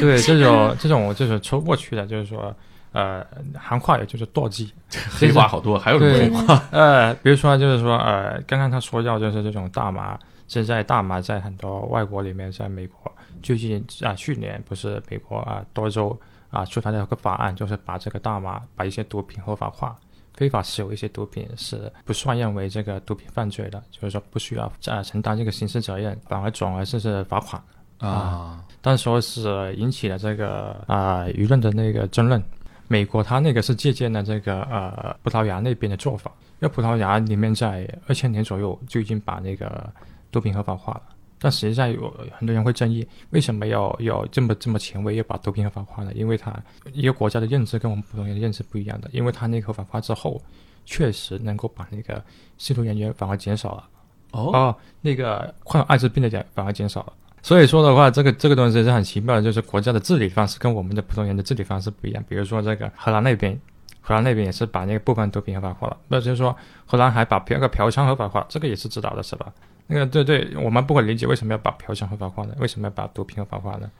[0.00, 2.54] 对，这种这种就是抽过去的，就是说，
[2.92, 3.26] 呃，
[3.60, 4.72] 行话也就是倒计。
[5.18, 6.62] 黑话好多，还有什么对黑话？
[6.70, 16.16] 呃，比如说就是说，呃，刚刚他说到就是这种大麻，现在大麻在很多外国里面，在美国最近啊，去年不是美国啊多州
[16.50, 19.98] 啊出台了一个法案，就是把这个大麻把一些毒品合法化。
[20.34, 27.62] 非法持有一些毒品是不算认为这个毒品犯罪的，就是说不需要呃承担这个刑事责任，反而转而是是罚款。
[27.98, 32.42] 啊，但说是引起了这个啊、舆论的那个争论。
[32.88, 39.88] 美国它那个是借鉴了这个呃葡萄牙那边的做法，因为葡萄牙里面在二千年左右就已经把那个
[40.32, 41.02] 毒品合法化了。
[41.42, 46.12] 但实际上有很多人会争议，为什么要要这么这么前卫，要把毒品合法化呢？
[46.14, 46.56] 因为它
[46.92, 50.40] 一个国家的认知跟我们普通人的认知不一样的，因为它那个合法化之后，
[50.84, 52.22] 确实能够把那个
[52.58, 53.88] 吸毒人员反而减少了。
[54.30, 57.12] 哦，哦，那个患有艾滋病的人反而减少了。
[57.42, 62.24] 所以说的话，这个这个东西是很奇妙的，就是国家的治理方式跟我们的普通人的治理方式不一样。
[62.28, 63.60] 比如说这个荷兰那边，
[64.00, 69.52] 荷兰那边也是把那个部分毒品合法化了，那就是说荷兰还把嫖个嫖娼合法化，这个也是知道的是吧？
[69.92, 72.54] 那个对对，我们不会理解为什么要把嫖娼合法化呢？
[72.58, 73.90] 为什么要把毒品合法化呢？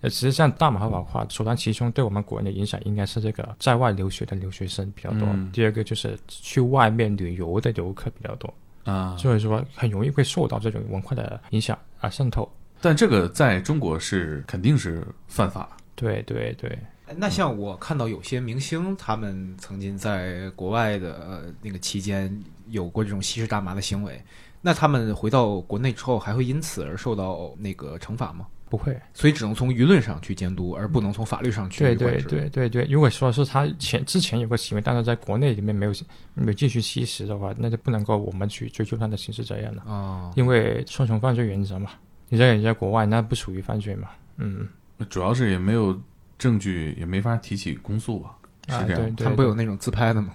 [0.00, 8.52] 呃，实际上大麻合法化首当其冲对我们国人的影响应该是这个在外留学的留学生比较多，嗯第二个就是去外面旅游的游客比较多。
[8.84, 12.50] 啊，所以说很容易会受到这种文化的影响啊渗透。
[12.82, 15.74] 但这个在中国是肯定是犯法。
[15.94, 16.78] 对对对，
[17.16, 24.22] 那像我看到有些明星，他们曾经在国外的呃那个期间有过这种吸食大麻的行为，
[24.60, 28.46] 那他们回到国内之后，还会因此而受到那个惩罚吗？
[28.70, 28.98] 不会。
[29.12, 32.20] 所以只能从舆论上去监督，而不能从法律上去对对。
[32.22, 35.92] 对对对，如果说是他前之前有个行为，但是在国内里面没有
[36.34, 41.90] 没有继续吸食的话，那就不能够我们去追究他的刑事责任了，哦，因为双重犯罪原则嘛。
[42.30, 44.08] 你在你在国外，那不属于犯罪嘛？
[44.38, 44.66] 嗯，
[45.10, 45.96] 主要是也没有
[46.38, 48.34] 证据，也没法提起公诉啊，
[48.68, 49.02] 啊是这样。
[49.02, 50.32] 对对，他们不有那种自拍的吗？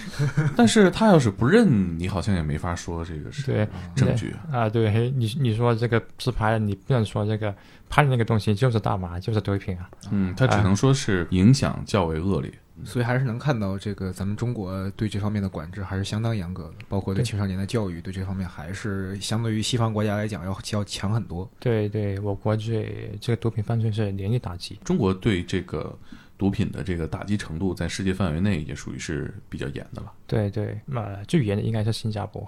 [0.56, 4.34] 但是他要是不认，你好像也没法说这个是对证据。
[4.50, 4.68] 啊？
[4.68, 7.54] 对，你你说这个自拍，你不能说这个
[7.88, 9.90] 拍的那个东西就是大麻，就是毒品啊。
[10.10, 12.52] 嗯，他只能说是影响较为恶劣。
[12.84, 21.48] 所以还是能看到这个咱们中国对这方面的管制还是相当严格的，包括对对青少年的教育，对这方面还是相对于西方国家来讲要要强很多。
[21.60, 24.80] 对对，我国对这个毒品犯罪是严厉打击。
[24.82, 25.96] 中国对这个
[26.42, 30.12] 毒品的这个打击程度，在世界范围内也属于是比较严的了。
[30.26, 32.44] 对对，那，最严的应该是新加坡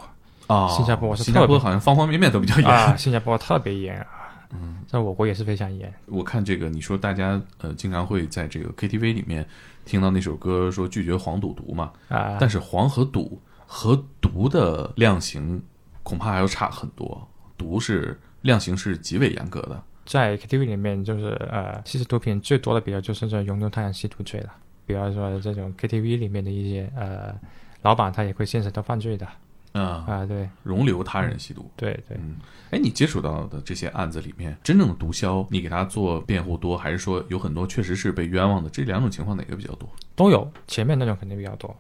[0.49, 2.69] 啊新加坡是新加坡好像方方面面都比较严。
[2.69, 5.95] 啊，新加坡特别严啊，嗯，在我国也是非常严。
[6.07, 9.47] 我看这个，你说大家呃经常会在这个 KTV 里面
[9.85, 15.63] 听到那首歌，说拒绝黄赌毒嘛，啊，但是黄和赌和毒的量刑
[16.03, 19.81] 恐怕还要差很多，毒是量刑是极为严格的。
[20.05, 24.55] 在 KTV 里面，就是呃，吸食毒品最多的，比较就是这拥有他人吸毒罪了。
[24.87, 27.35] 比方说这种 KTV 里面的一些呃
[27.83, 29.27] 老板，他也会牵扯到犯罪的
[29.73, 30.27] 啊，啊。
[30.27, 31.71] 对容留他人吸毒。
[31.75, 32.37] 对对，嗯，
[32.71, 38.69] 哎，你接触到的这些案子里面，真正的毒枭，你给他做辩护多，还是说有很多确实是被冤枉的？
[38.69, 39.89] 这两种情况哪个比较多？
[40.15, 40.47] 都有。
[40.67, 41.75] 前面那种肯定比较多，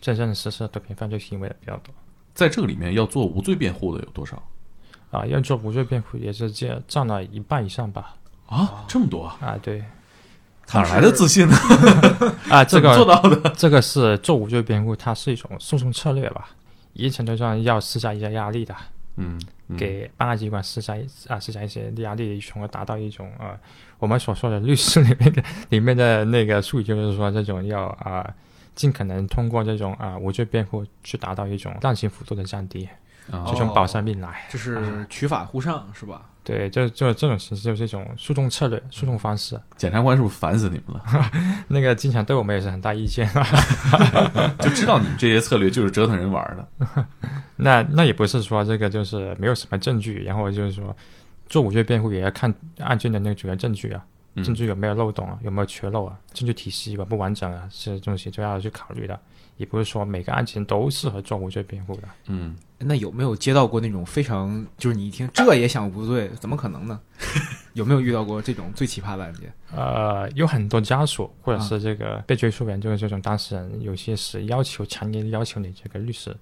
[0.00, 1.94] 真正实施毒品犯罪行为的比较多。
[2.34, 4.42] 在这个里面要做无罪辩护的有多少
[5.10, 8.16] 啊，要做无罪辩护也是占占了一半以上吧。
[8.46, 8.84] 啊？
[8.88, 9.36] 这么多啊？
[9.40, 9.84] 啊，对
[10.72, 11.56] 哪来的自信呢？
[12.48, 13.50] 啊，这个做到的？
[13.56, 16.50] 这个是做无罪辩护，它是一种诉讼策略吧，
[16.92, 18.74] 一定程度上要施加一些压力的。
[19.16, 23.58] 嗯，嗯给办案机关施加一啊施加一些压力，从而达到一种呃
[23.98, 28.24] 我们所说的律师里面的里面的那个术语，就是说这种要啊、
[28.74, 32.88] 尽可能通过这种啊、无罪辩护去达到一种量刑幅度的降低，
[33.30, 34.46] 啊这种保上命来。
[34.50, 36.22] 就是取法乎上是吧？
[36.42, 39.60] 对，就就这种形式就是一种诉讼策略、诉讼方式。
[39.76, 41.30] 检察官是不是烦死你们了？
[41.68, 43.46] 那个经常对我们也是很大意见啊。
[44.58, 47.06] 就知道你们这些策略就是折腾人玩的。
[47.56, 50.96] 那那也不是说这个就是没有什么证据，然后就是说
[51.48, 54.02] 做无罪辩护也要看案件的那个主要证据啊。
[54.34, 59.18] 嗯证据有没有漏洞啊，有没有缺漏啊，证据体系完不完整啊，这些东西都要去考虑的。
[59.56, 62.02] 也不是说每个案件都适合做无罪辩护的。
[62.28, 66.98] 嗯，那有没有接到过那种非常就是你一听这也想无罪，怎么可能呢？
[67.74, 69.52] 有没有遇到过这种最奇葩的案件？
[69.76, 76.34] 呃，有很多家属或者是这个被追诉人，就是这种当事人，有些是要求强烈要求你这个律师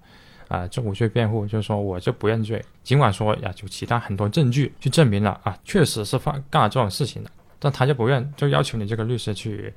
[0.47, 9.71] 啊、做无罪辩护，就是说我就不认罪，尽管说呀有其他很多证据去证明了啊确实是犯干了这种事情的，但他就不认，就要求你这个律师去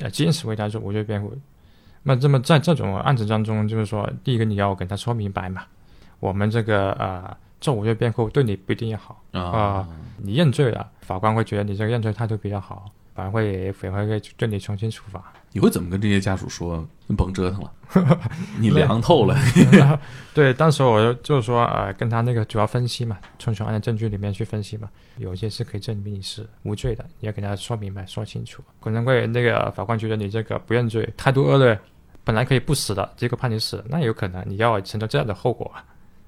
[0.00, 1.32] 呃坚持为他做无罪辩护。
[2.02, 5.64] 那这么在这种案子当中，就是说，第一个你要跟他说明白嘛，
[6.20, 9.22] 我们这个呃做无罪辩护对你不一定要好。
[9.32, 15.32] 啊啊，你认罪了，法官会觉得你这个认罪态度比较好，反而会反而会对你重新处罚。
[15.52, 16.86] 你会怎么跟这些家属说？
[17.06, 17.72] 你甭折腾了，
[18.58, 19.34] 你凉透了。
[20.34, 28.62] 对，当时我就就是说，呃，跟他那个主要分析嘛，从全案的证据里面去分析嘛，有些是可以证明你是无罪的，你要跟他说明白、说清楚。
[28.80, 31.78] 可能会那个法官觉得你这个不认罪，态度恶劣，
[32.24, 35.70] 本来可以不死的，结果判你死，那有可能你要承受这样的后果。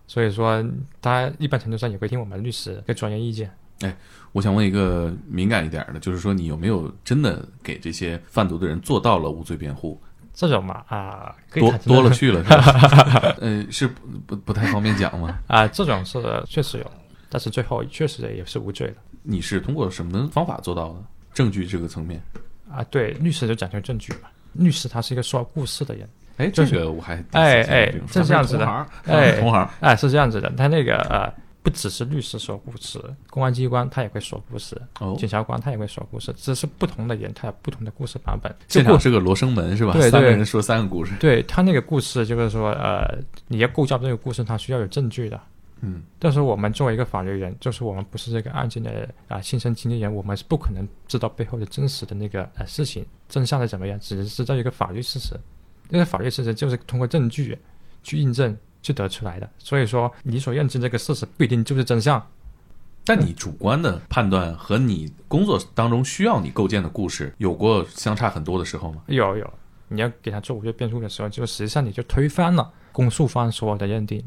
[0.08, 0.64] 所以说，
[1.00, 3.48] 他一般程度上也会听我们律师的专业意见。
[3.82, 3.96] 哎
[4.32, 10.00] 我想问一个敏感一点的，就是说你有没有真的给这些贩毒的人做到了无罪辩护？
[10.34, 13.34] 这种嘛，啊、可以多多了去了，是吧？
[13.40, 13.94] 呃，是不
[14.26, 15.38] 不不太方便讲吗？
[15.46, 16.90] 啊、这种是确实有，
[17.28, 21.04] 但是最后确实也是无罪的你是通过什么方法做到的？
[21.34, 22.22] 证据这个层面？
[22.70, 22.82] 啊。
[22.84, 28.66] 对，律师就讲究证据嘛，律师他是一个说故事的人，哎，这个我还哎哎是这样子的
[29.06, 31.30] 哎同行哎是这样子的，他那个呃
[31.62, 32.98] 不只是律师说故事，
[33.28, 38.54] 公安机关他也会说故事，哦，检察官他也会说故事，只是不同的人他有不同的故事版本。
[38.68, 39.92] 现场是个罗生门是吧？
[40.00, 41.12] 三个人说三个故事。
[41.20, 45.38] 对他那个故事就是说呃你要构造这个故事，他需要有证据的。
[45.80, 55.36] 嗯但是我们作为一个法律人，就是我们不是这个案件的啊、亲身经历人，我们是不可能知道背后的真实的那个呃事情真相是怎么样，只是知道一个法律事实。
[55.88, 57.58] 这个法律事实就是通过证据
[58.02, 59.48] 去印证去得出来的。
[59.58, 62.24] 所以说，你所认知这个事实不一定就是真相。
[63.04, 69.02] 但你主观的判断和你工作当中需要你构建的故事有过相差很多的时候吗？
[69.06, 69.50] 有有，
[69.88, 74.22] 你要给他做无罪辩护的时候，就实际上你就推翻了公诉方所有的认定。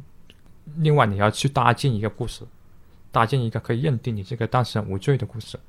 [0.78, 2.44] 另外，你要去搭建一个故事，
[3.12, 5.60] 搭建一个可以认定你这个当事人无罪的故事。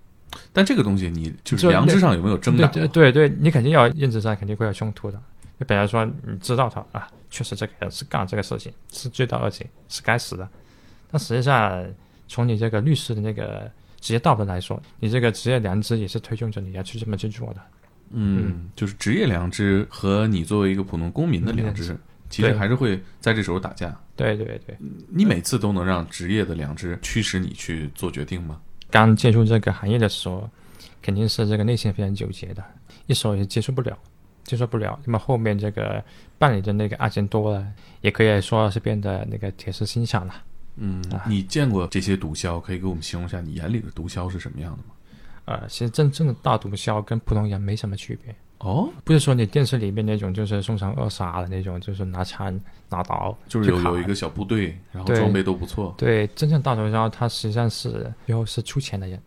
[0.51, 2.73] 但这个东西你就是良知上有没有挣对扎？
[2.73, 5.21] 对对对，你肯定要认知上肯定会有冲突的。
[5.63, 10.49] 就比方说，你知道他啊，确实这个人是干这个事情，是罪大恶极，是该死的。
[11.09, 11.87] 但实际上，
[12.27, 13.71] 从你这个律师的那个
[14.01, 17.61] 职业道德来说，你这个职业良知也是推动着你要去这么去做的。
[18.11, 21.97] 嗯，就是职业良知和你作为一个普通公民的良知，
[22.29, 23.97] 其实还是会在这时候打架。
[24.17, 24.77] 对对对，
[25.09, 28.61] 你每次都能让职业的良知驱使你去做决定吗？
[28.91, 30.51] 刚接触这个行业的时候，
[31.01, 32.65] 肯定是这个内心非常纠结的，
[33.07, 33.97] 一时候也接受不了，
[34.45, 34.99] 接受不了。
[35.05, 36.03] 那么后面这个
[36.39, 37.67] 办理的那个案件多了，
[38.01, 40.35] 也可以说是变得那个铁石心肠了。
[40.77, 44.95] 嗯啊，你见过这些毒枭，可以给我们形容一下你眼里的毒枭是什么样的吗？
[45.45, 52.59] 呃，其实真正的大毒枭跟普通人没什么区别，哦，不是说你电视里面那种就是凶残恶杀的那种，就是拿枪
[52.89, 59.21] 拿刀就是有有一个小部队，然后装备都不错对真正大毒枭，他实际上是最后是出钱的人，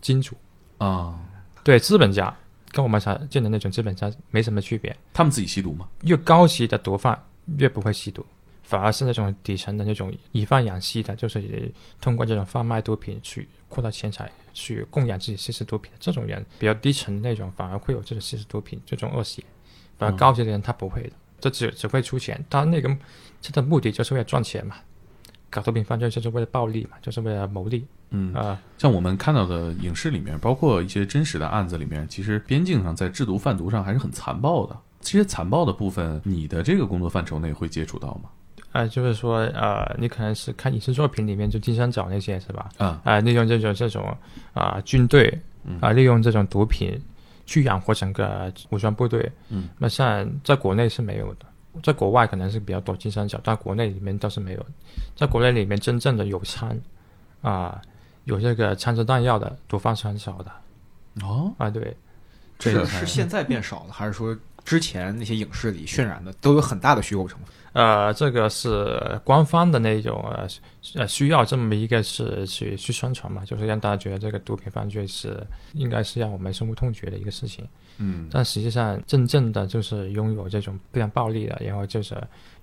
[0.00, 0.36] 金主，
[0.78, 1.18] 啊。
[1.64, 2.34] 对资本家
[2.72, 4.96] 跟我们常见的那种资本家没什么区别。
[5.12, 5.88] 他们自己吸毒吗？
[6.02, 7.22] 越高级的毒贩
[7.58, 8.24] 越不会吸毒，
[8.62, 11.70] 反而是那种底层的那种以贩养吸的，就是
[12.00, 19.44] 通过这种贩卖毒品去扩大钱财，去供养自己吸食毒品的这种人，比较低层的那种，反而会有这种吸食毒品这种恶习，
[19.98, 22.88] 反而嗯高级的人他不会的，这只只会出钱，他那个
[23.42, 24.76] 他的目的就是为了赚钱嘛，
[25.52, 34.74] 搞毒品犯罪就是为了暴利嘛，就是为了牟利嗯，啊、像我们看到的影视里面，包括一些真实的案子里面，其实边境上在制毒贩毒上还是很残暴的。
[35.00, 38.30] 这些残暴的部分，你的这个工作范畴内会接触到吗？
[38.72, 42.70] 呃，就是说呃，你可能是看影视作品里面就金三角那些是吧？
[42.78, 44.16] 啊，啊、利用这种这种
[44.54, 46.98] 啊、军队嗯啊、利用这种毒品
[47.44, 49.30] 去养活整个武装部队。
[49.50, 51.46] 嗯，那像在国内是没有的，
[51.82, 54.66] 在国外可能是比较多金三角，但国内里面倒是没有。
[55.16, 56.76] 在国内里面真正的有枪
[57.40, 57.80] 啊、
[58.24, 60.52] 有这个枪支弹药的毒贩是很少的
[61.22, 61.70] 哦，啊。
[61.70, 61.96] 对，
[62.58, 67.48] 这个是现在变少了，还是说之前那些影视里渲染的都有很大的虚构成分？
[67.72, 70.46] 呃，这个是官方的那种呃
[70.94, 75.42] 呃需要这么一个是去去宣传嘛，就是让大家觉得这个毒品犯罪是
[75.72, 77.66] 应该是让我们深恶痛绝的一个事情。
[77.96, 82.14] 嗯，但实际上，真正的就是拥有这种非常暴力的，然后就是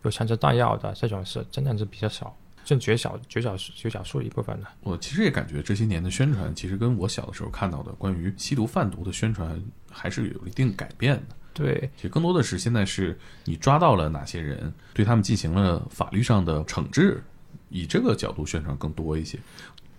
[0.03, 4.67] 有枪支弹药的这种是真的是比较少，就绝小绝小绝小数一部分的。
[4.81, 11.35] 我其实也感觉这些年的宣传，其实跟我小的时候看到的关于吸毒贩毒的宣传还是有一定改变的。
[11.53, 17.21] 对，其实更多的是现在是你抓到了哪些人，对他们进行了法律上的惩治，
[17.69, 19.37] 以这个角度宣传更多一些。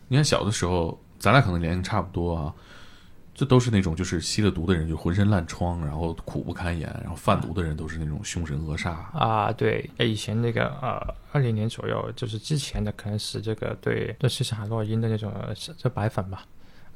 [0.09, 2.55] 你看小的时候，咱俩可能年龄差不多啊，
[3.34, 8.90] 这都是那种就是吸了毒的人就浑身烂疮，然后苦不堪言，然后贩毒的人都是那种凶神恶煞。
[9.16, 15.32] 啊，对，以前那个呃，二零年左右，就是之前的，可能是这个对对吸食海洛因的那种
[15.76, 16.44] 这白粉吧，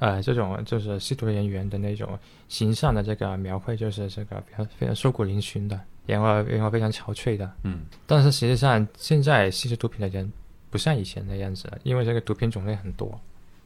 [0.05, 7.51] 呃，这种就是吸毒人员的那种形象的这个描绘，就是这个非常非常瘦骨嶙峋的，然后然后非常憔悴的。
[7.63, 10.31] 嗯，但是实际上，现在吸食毒品的人
[10.69, 13.19] 不像以前那样子了，因为这个毒品种类很多。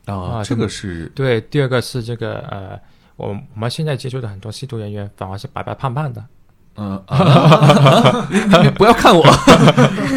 [0.04, 2.80] 啊，啊这个是对，第二个是这个呃，
[3.16, 6.24] 我我们现在接触的很多吸毒人员反而是白白胖胖的。
[6.80, 7.02] 嗯
[8.78, 9.24] 不要看我。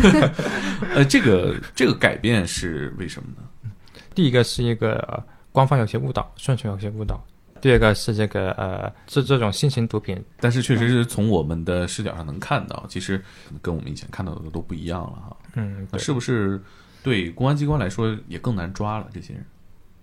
[0.93, 3.71] 呃，这个这个改变是为什么呢？
[4.13, 7.15] 第一个是一个、呃、官方有些误导，宣传有些误导；
[7.59, 13.21] 第二个是这个呃，是这种新型毒品，但是确实是从我们的视角上能看到，其实
[13.61, 15.37] 跟我们以前看到的都不一样了哈。
[15.55, 16.61] 嗯，那是不是
[17.03, 19.07] 对公安机关来说也更难抓了？
[19.13, 19.45] 这些人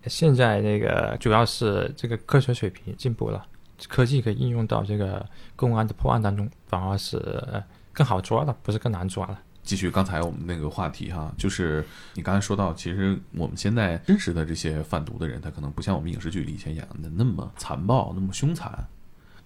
[0.07, 3.45] 现在那个主要是这个科学水平进步了，
[3.89, 5.27] 科技可以应用到这个
[5.57, 9.41] 公安的破案当中，反而是呃更好抓了，不是更难抓了。
[9.69, 18.73] 继续刚才我们那个话题哈，就是你刚才说到，其实我们现在真实的这些贩毒的人，他可能不像我们影视剧里以前演的那么残暴、那么凶残。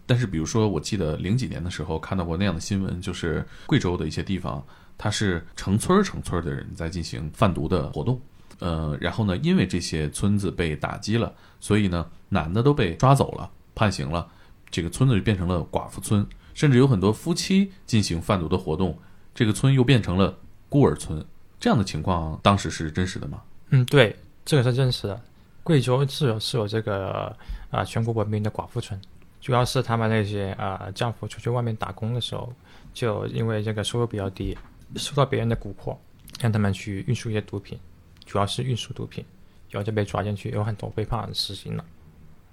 [0.07, 4.65] 但是，比如说，我记得零几年的时候看到过那样的新闻，就是贵州的一些地方，
[4.97, 8.21] 它是成村儿成村儿的人在进行贩毒的活动。
[8.61, 14.29] 呃，然后呢，因为这些村子被打击了，所以呢，男的都被抓走了，判刑了，
[14.71, 18.97] 这个村子就变成了寡妇村，甚至有很多夫妻进行贩毒的活动，
[19.35, 21.25] 这个村又变成了孤儿村。
[21.61, 23.43] 这样的情况当时是真实的吗？
[23.71, 25.21] 嗯，对，这个是真实的。
[25.63, 27.35] 贵州是有是有这个
[27.71, 29.01] 啊、全国闻名的寡妇村，
[29.41, 32.53] 主要是他们那些啊、丈夫出去外面打工的时候，
[32.93, 34.59] 就因为这个收入比较低，
[34.97, 35.97] 受到别人的蛊惑，
[36.41, 37.79] 让他们去运输一些毒品，
[38.27, 39.25] 主要是运输毒品，
[39.71, 41.85] 然后就被抓进去，有很多被判死刑了，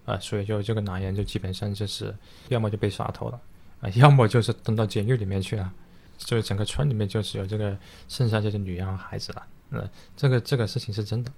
[0.06, 2.16] 啊、所以就这个男人就基本上就是
[2.50, 3.42] 要么就被杀头了，
[3.82, 5.74] 啊、要么就是蹲到监狱里面去了，
[6.20, 7.76] 就是整个村里面就只有这个
[8.07, 11.32] 剩下这些女人和孩子了，嗯、这个这个事情是真的。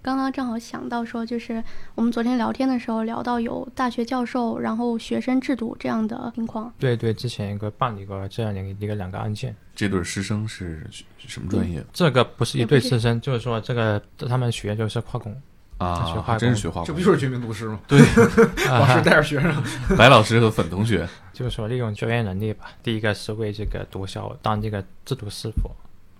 [0.00, 1.62] 刚刚正好想到说，就是
[1.96, 6.72] 我们昨天聊天的时候聊到有大学教授，然后学生制度这样的情况。
[6.78, 15.36] 对对，之前一个办理过这样的一个两个案件，这对师生是是什么专业这个不是一对师生，就是说这个他们学就是化工，
[15.78, 16.04] 学啊？
[16.22, 17.00] 化还真是学化工这不。
[17.00, 17.78] 就是绝命毒师吗？
[17.86, 17.98] 对，
[18.68, 19.62] 老师带着学生，
[19.96, 22.66] 白老师和粉同学， 就是说利用专业能力吧。
[22.82, 25.70] 第一个是为这个毒枭当这个制毒师傅，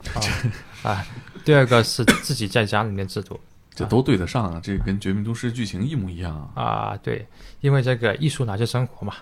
[0.84, 1.06] 啊啊，
[1.44, 3.38] 第二个是自己在家里面制毒
[3.74, 4.60] 这都对得上啊！
[4.60, 6.64] 这跟《绝命毒师》剧情一模一样啊！
[6.64, 7.24] 啊，对，
[7.60, 9.14] 因为这个艺术来自生活嘛，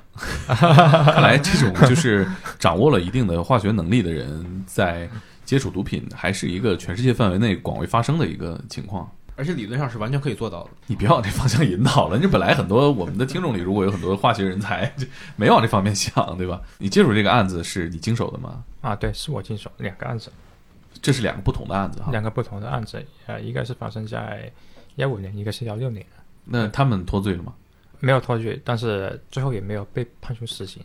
[0.47, 2.27] 看来这种就是
[2.59, 5.07] 掌握了一定的化学能力的人，在
[5.45, 9.07] 接触毒品还是一个全世界范围内广为发生的一个情况。
[9.37, 10.71] 而且理论上是完全可以做到的。
[10.87, 12.19] 你别往这方向引导了。
[12.19, 15.07] 你本来很多我们的听众里，如果有很多化学人才， 就
[15.37, 16.61] 没往这方面想，对吧？
[16.79, 18.65] 你接触这个案子是你经手的吗？
[18.81, 20.33] 啊，对，是我经手两个案子，
[21.03, 22.11] 这是两个不同的案子哈。
[22.11, 24.51] 两个不同的案子，呃，一个是发生在
[24.97, 26.05] 幺五年，一个是幺六年，
[26.45, 27.53] 那他们脱罪了吗？
[28.01, 30.83] 没有脱罪，但是最后也没有被判处死刑。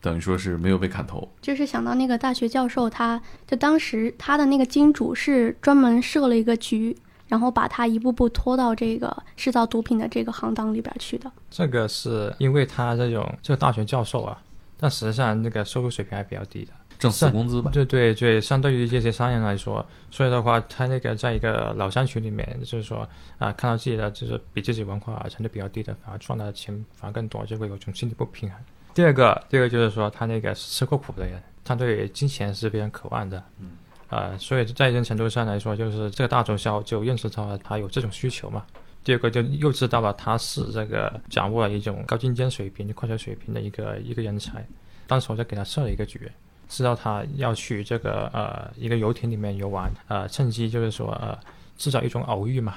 [0.00, 1.28] 等于说是没有被砍头。
[1.42, 6.96] 就是想到那个大学教授他，就当时他的那个金主是专门设了一个局，
[7.28, 11.30] 然后把他一步步拖到这个制造毒品的这个行当里边去的。
[11.50, 14.42] 这个是因为他这种这个大学教授啊，
[14.78, 16.72] 但实际上那个收入水平还比较低的。
[16.98, 17.70] 挣死工资吧。
[17.72, 23.08] 对对对，相对于这些商人来说，所以的话，他那个在一个老山区里面，就是说
[23.38, 28.58] 啊、看到自己的就是比自己文化程度比较低的，反而赚的钱反而更多，就会有一种心理不平衡。
[28.94, 33.40] 第二个，第二个就是说他那个吃过苦的人，他对金钱是非常渴望的。
[33.60, 33.70] 嗯。
[34.08, 38.64] 呃，所以在一定程度上来说，就是这个大中校就认识到了他有这种需求嘛。
[39.04, 44.64] 第二个就又知道了他是这个掌握了一种高精尖水平、快学水平的一个一个人才。
[45.06, 46.30] 当时我就给他设了一个局，
[46.68, 51.38] 知道他要去这个呃一个游艇里面游玩，呃，趁机就是说呃
[51.76, 52.76] 制造一种偶遇嘛，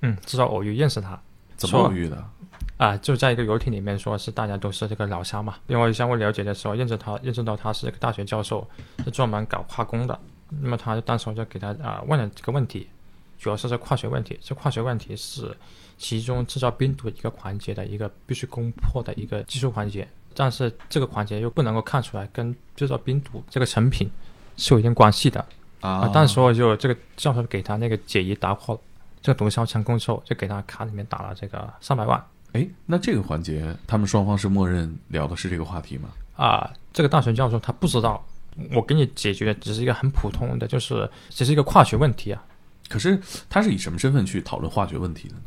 [0.00, 1.20] 嗯，制造偶遇认识他
[1.56, 2.24] 怎么偶遇的？
[2.78, 5.54] 啊、就在一个游艇里面，说是大家都是这个老乡嘛。
[5.68, 8.66] 因为相互了解的时候，认识他认识到他是一个大学教授，
[9.04, 10.18] 是专门搞化工的。
[10.60, 12.88] 那么他就当时就给他啊、问了这个问题，
[13.38, 14.38] 主要是这化学问题。
[14.42, 15.56] 这化学问题是
[15.96, 24.10] 其中制造冰毒一个环节的一个必须攻破的一个技术环节，但是这个环节又不能够看出来跟制造冰毒这个成品
[24.56, 25.40] 是有一定关系的
[25.80, 25.90] 啊。
[25.90, 28.78] 啊，当时我就这个教授给他那个解疑答惑
[29.20, 32.22] 这个毒枭成功之后，就给他卡里面打了这个三百万。
[32.52, 36.10] 哎，那这个环节，他们双方是默认聊的是这个话题吗？
[36.36, 38.22] 啊，这个大学教授他不知道，
[38.74, 42.42] 我给你解决的只是一个很普通的，就是只是一个化学问题啊
[42.88, 45.40] 可是他是以什么身份去讨论化学问题的呢？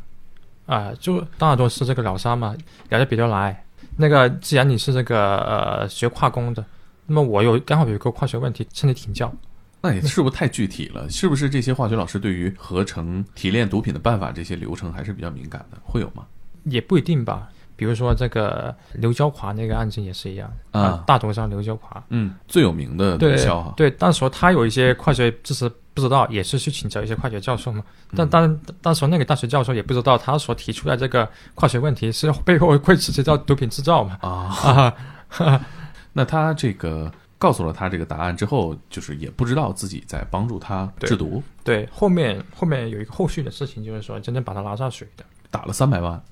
[0.66, 2.56] 啊，就大多是这个老三嘛，
[2.88, 3.64] 聊得比较来。
[3.96, 6.64] 那个既然你是这个呃学化工的，
[7.06, 9.32] 那么我有刚好有一个化学问题向你请教
[9.80, 11.08] 那也是不是太具体了？
[11.08, 15.78] 是不是这些化学老师对于合成、提炼毒品的办法这些流程还是比较敏感的？
[15.84, 16.26] 会有吗？
[16.64, 17.48] 也不一定吧。
[17.76, 21.04] 比如说这个刘娇华那个案件也是一样啊。
[21.06, 27.82] 大毒枭刘娇华，嗯，最有名的毒对枭哈，对，当时他有一些化学知识不知道，也是去请教一些化学教授嘛。
[28.14, 34.18] 但当当时那个大学教授也不知道，他所提出来这个化学问题是背后会涉及到毒品制造嘛？
[34.20, 34.94] 啊，
[35.38, 35.66] 啊，
[36.12, 46.22] 那他这个告诉了他这个答案之后，就是也不知道自己在帮助他制毒，对，后面后面有一个后续的事情，就是说真正把他拉上水的，打了三百万，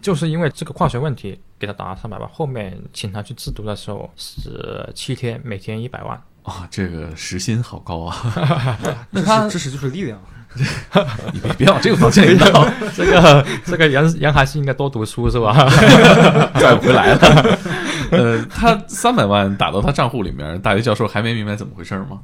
[0.00, 6.20] 就是因为这个化学问题给他打了三百万，后面请他去制毒的时候是七天，每天一百万。
[6.44, 8.16] 啊，这个时薪好高啊！
[9.10, 10.18] 那他知识就是力量。
[11.34, 15.52] 你别别往这个方向引导， 这个这个人人还是应该多读书是吧？
[16.54, 17.58] 拽不回来了。
[18.10, 22.20] 呃，他三百万打到他账户里面，大学教授还没明白怎么回事吗？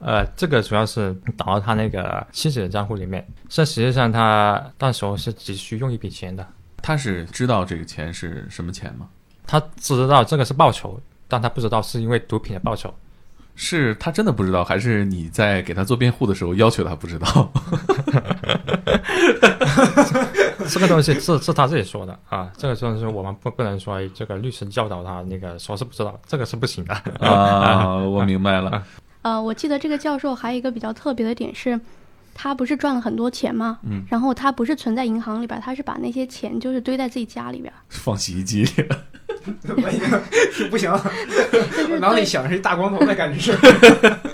[0.00, 6.46] 呃，这个主要是打到他那个妻子的账户里面，但实际上他到时候是急需用一笔钱的，
[6.82, 9.08] 他是知道这个钱是什么钱吗？
[9.46, 12.92] 他只知道这个是报酬，但他不知道是因为毒品的报酬。
[13.60, 17.50] 是他真的不知道，还是你在给他做辩护的时候要求他不知道？
[20.68, 26.94] 这个东西是是他自己说的啊，这个东西我们不不能说这个律师教导他那个说是不知道，这个是不行的。
[27.26, 28.84] 啊，我明白了。
[29.22, 31.80] 呃，我记得这个教授还有一个比较特别的点是，
[32.40, 33.80] 他不是赚了很多钱吗？
[33.82, 38.70] 嗯，然后他不是存在银行里边，他是把那些钱就是堆在自己家里边，放洗衣机里
[40.70, 40.88] 不行，
[41.98, 43.58] 脑里想的是大光头的感觉是。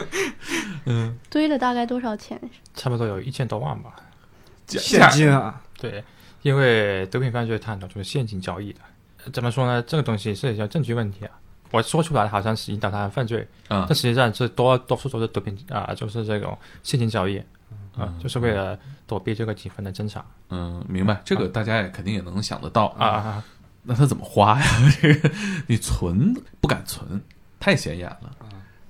[0.84, 1.16] 嗯。
[1.30, 2.38] 堆了大概多少钱？
[2.74, 3.96] 差不多有一千多万吧。
[4.66, 6.04] 现金啊，对，
[6.42, 8.80] 因为毒品犯罪探讨就是现金交易的，
[9.24, 9.82] 呃怎么说呢？
[9.82, 11.32] 这个东西涉及到证据问题啊。
[11.70, 17.42] 我说出来好像是引导他人犯罪，啊但实际上是多多数都是毒品啊、就是这种现金交易
[17.96, 21.20] 啊、就是为了躲避这个几分的侦查嗯，明白。
[21.24, 23.06] 这个大家也肯定也能想得到啊。
[23.06, 23.44] 啊。
[23.82, 24.66] 那他怎么花呀？
[25.00, 25.30] 这个
[25.66, 27.22] 你存不敢存，
[27.60, 28.30] 太显眼了。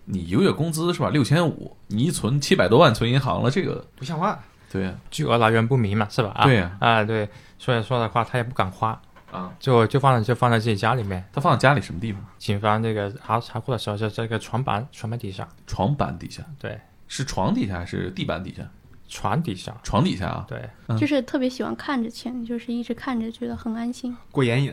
[0.04, 1.08] 你一个月工资是吧？
[1.08, 4.38] 六千五，你一存七百多万存银行了，这个不像话。
[4.70, 6.30] 对呀、巨额来源不明嘛，是吧？
[6.30, 7.28] 啊对呀啊，对，
[7.58, 9.00] 所以说的话，他也不敢花，
[9.30, 11.24] 啊，就就放在就放在自己家里面。
[11.32, 12.20] 他放在家里什么地方？
[12.38, 16.78] 警方这个查查库的时候，就这个床板床板底下，床板底下，对，
[17.08, 18.62] 是床底下还是地板底下？
[19.08, 20.44] 床底下，床底下啊。
[20.48, 24.16] 对，嗯就是特别喜欢看着钱，就是一直看着觉得很安心。
[24.30, 24.72] 过眼瘾。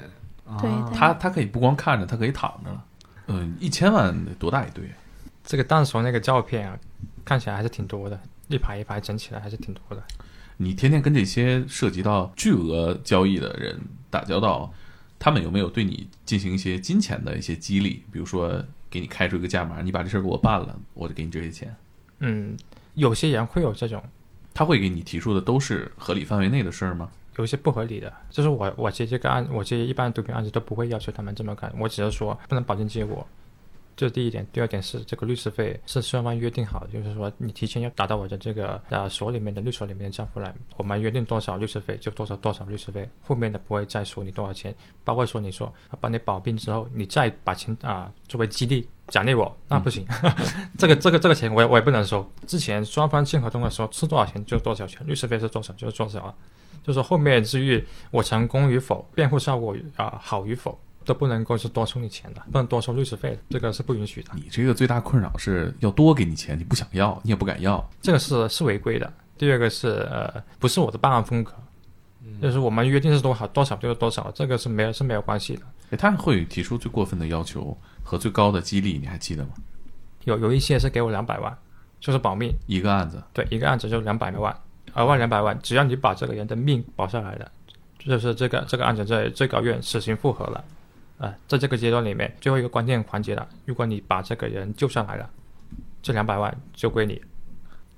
[0.60, 2.86] 对啊他他可以不光看着，他可以躺着了。
[3.28, 4.94] 嗯，一千万得多大一堆啊？
[5.46, 6.78] 这个当时候那个照片啊，
[7.24, 8.20] 看起来还是挺多的，
[8.50, 10.04] 一排一排整起来还是挺多的。
[10.58, 13.80] 你天天跟这些涉及到巨额交易的人
[14.10, 14.74] 打交道，
[15.18, 18.04] 他们有没有对你进行一些金钱的一些激励？
[18.12, 21.74] 比如说给你开出一个价码，你把这事儿给我办了，我就给你这些钱。
[22.20, 22.58] 嗯，
[22.96, 24.04] 有些人会有这种，
[24.54, 27.10] 他会给你提出的都是合理范围内的事儿吗？
[27.38, 33.26] 有一些不合理的，就是我我接这个案，我接一般毒品案子都不会要求他们这么干，我只是说不能保证结果，
[33.96, 34.46] 这是第一点。
[34.52, 44.76] 第二点是这个律师费是双方约定好的，就是说你提前要打到我的这个呃所里面的律所里面的账户来，我们约定多少律师费就多少多少律师费，后面的不会再收你多少钱。
[45.06, 50.08] 包括说你说帮你保病之后，你再把钱啊、作为激励奖励我，那不行，
[50.80, 52.28] 这个这个这个钱我也我也不能收。
[52.48, 56.34] 之前双方签合同的时候是多少钱就多少钱，律师费是多少就是多少啊。
[56.84, 67.88] 就是说后面至于我成功与否，辩护效果啊、好与否，都不能够是多收你钱的，不能多收律师费的，这个是不允许的，你这个最大困扰是要多给你钱，你不想要，你也不敢要。
[68.02, 69.14] 这个是是违规的。
[69.38, 71.54] 第二个是呃，不是我的办案风格，
[72.42, 75.62] 就是我们约定是多少多少就是多少，这个是没有是没有关系的。
[75.92, 79.52] 诶他会提出最过分的要求和最高的激励，你还记得吗？
[80.24, 81.56] 有有一些是给我两百万，
[82.00, 84.56] 就是保命，一个案子，对，一个案子就两百万，
[84.94, 87.52] 额外两百万，只要你把这个人的命保下来了，
[88.00, 90.64] 就是这个这个案子在最高院死刑复核了，
[91.18, 95.30] 啊、在这个阶段里面最后一个关键环节了，如果你把这个人救上来了，
[96.02, 97.22] 这两百万就归你。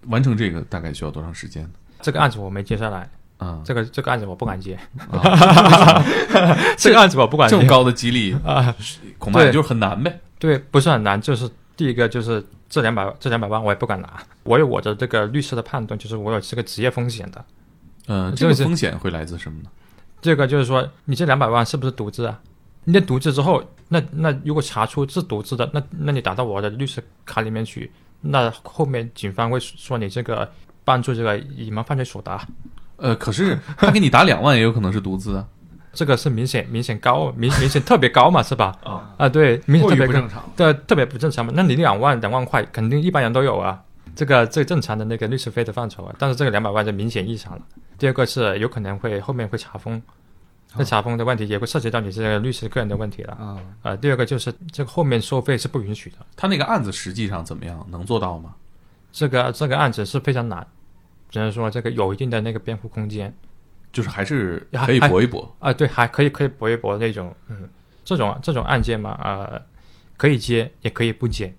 [0.08, 1.70] 完成这个大概需要多长时间呢？
[2.02, 3.10] 这个案子我没接下来，
[3.44, 4.78] 啊、这个这个案子我不敢接，
[5.12, 6.04] 啊
[6.78, 8.76] 这个案子我不敢接这么高的激励，啊，
[9.18, 10.20] 恐怕也就是很难呗。
[10.40, 17.44] 对，不是很难，就是第一个就是这两百这两百万我也不敢拿，我有我的这个律师的判断，就是我有这个职业风险的。
[18.08, 19.70] 嗯、这个是这个风险会来自什么呢？
[20.22, 22.40] 这个就是说，你这两百万是不是独资啊？
[22.86, 27.90] 你的独资之后，那那如果查出是独资的，那那你打到我的律师卡里面去，
[28.20, 30.52] 那后面警方会说你这个
[30.84, 32.38] 帮助这个隐瞒犯罪所得，
[33.04, 35.46] 呃，可是他给你打两万，也有可能是独资啊。
[35.92, 38.74] 这个是明显明显高，明明显特别高嘛，是吧？
[38.82, 40.42] 啊，啊，对，明显特别不正常。
[40.56, 41.52] 对，特别不正常嘛。
[41.54, 43.80] 那你两万两万块，肯定一般人都有啊，
[44.16, 46.16] 这个最正常的那个律师费的范畴啊。
[46.18, 47.62] 但是这个两百万就明显异常了。
[48.00, 50.02] 第二个是有可能会后面会查封，
[50.76, 53.34] 那查封的问题也会涉及到你这个律师个人的问题了。
[53.34, 57.86] 啊，呃，第二个就是这个后面收费是不允许的，他那个案子实际上怎么样？
[57.92, 58.56] 能做到吗？
[59.12, 60.66] 这个这个案子是非常难，
[61.34, 63.34] 只能说这个有一定的那个辩护空间
[63.92, 65.52] 就是还是可以搏一搏。
[65.58, 67.68] 啊，对，还可以可以搏一搏那种，嗯，
[68.06, 69.60] 这种这种案件嘛，呃，
[70.16, 71.52] 可以接也可以不接，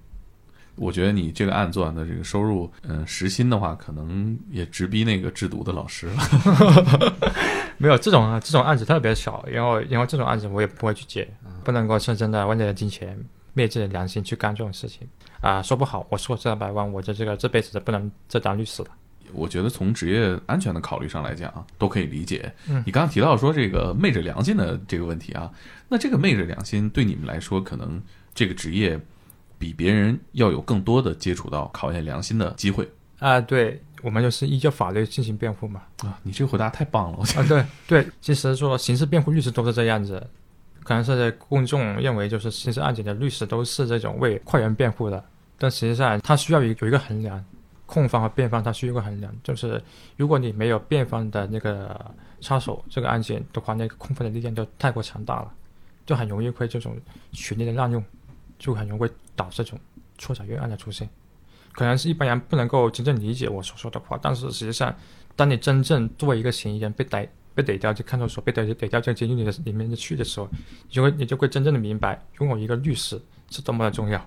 [0.77, 6.23] 我觉得你这个案做完的这个收入，嗯、时薪的话，可能也直逼那个制毒的老师了。
[7.77, 11.29] 没有这种啊，这种案子特别少，然后然后这种案子我也不会去接，
[11.65, 13.19] 不能够深深的为了金钱
[13.55, 15.05] 灭自己的良心去干这种事情
[15.41, 18.89] 啊，说不好，我说这两百万，我这这个这辈子都不能再当律师了。
[19.33, 22.53] 我觉得从职业安全的考虑上来讲啊，都可以理解。
[22.69, 25.51] 嗯你刚刚提到说这个昧着良心的这个问题啊，
[25.89, 28.03] 那这个昧着良心对你们来说，可能
[28.35, 29.01] 这个职业
[29.59, 35.83] 比别人要有更多的接触到考验良心的机会啊，对，我们就是依照法律进行辩护嘛。
[35.99, 36.19] 啊！
[36.23, 37.23] 你这个回答太棒了，我。
[37.41, 40.23] 啊，对对，其实说刑事辩护律师都是这样子，
[40.83, 45.25] 可能是公众认为就是刑事案件的律师都是这种为快人辩护的，
[45.57, 47.43] 但实际上他需要有有一个衡量，
[47.95, 49.81] 控方和辩方他需要一个衡量，就是
[50.17, 55.53] 如果你没有辩方的那个插手这个案件的话，那个控方的力量就太过强大了，
[56.05, 56.99] 就很容易会这种
[57.31, 58.05] 权力的滥用，
[58.59, 59.79] 就很容易会导致这种
[60.19, 61.09] 错斩冤案的出现。
[61.71, 64.93] 可能是一般人不能够真正理解我所说的话，但是实际上，
[65.37, 70.49] 当你真正作为一个嫌疑人被逮被逮掉，就看守所被逮逮掉这监狱里的里面的去的时候，
[70.89, 73.21] 你就会你就会真正的明白，拥有一个律师
[73.51, 74.21] 是多么的重要。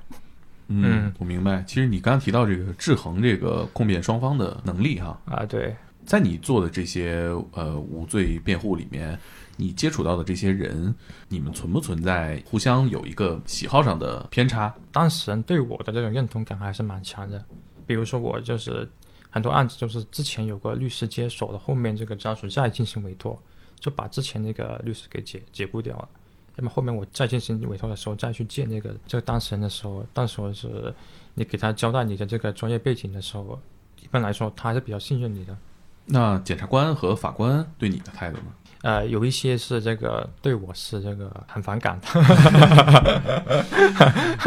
[0.68, 1.64] 嗯嗯，我明白。
[1.68, 9.18] 其实你刚刚提到这个制衡这个控辩双方的能力哈，啊，对，在你做的这些呃无罪辩护里面，
[9.56, 10.94] 你接触到的这些人，
[11.30, 14.74] 你们存不存在互相有一个喜好上的偏差？
[14.92, 17.44] 当事人对我的这种认同感还是蛮强的。
[17.86, 18.88] 比如说我就是
[19.30, 23.42] 很多案子就是之前有个律师接手的，后面这个家属再进行委托，
[23.80, 26.10] 就把之前那个律师给解解雇掉了。
[26.58, 30.94] 那么后面我再进行委托的时候，再去见那个这个当事人的时候，到时候是
[31.36, 33.60] 你给他交代你的这个专业背景的时候，
[34.02, 35.56] 一般来说他还是比较信任你的。
[36.06, 38.46] 那检察官和法官对你的态度呢？
[38.84, 42.08] 呃，有一些是这个对我是这个很反感的，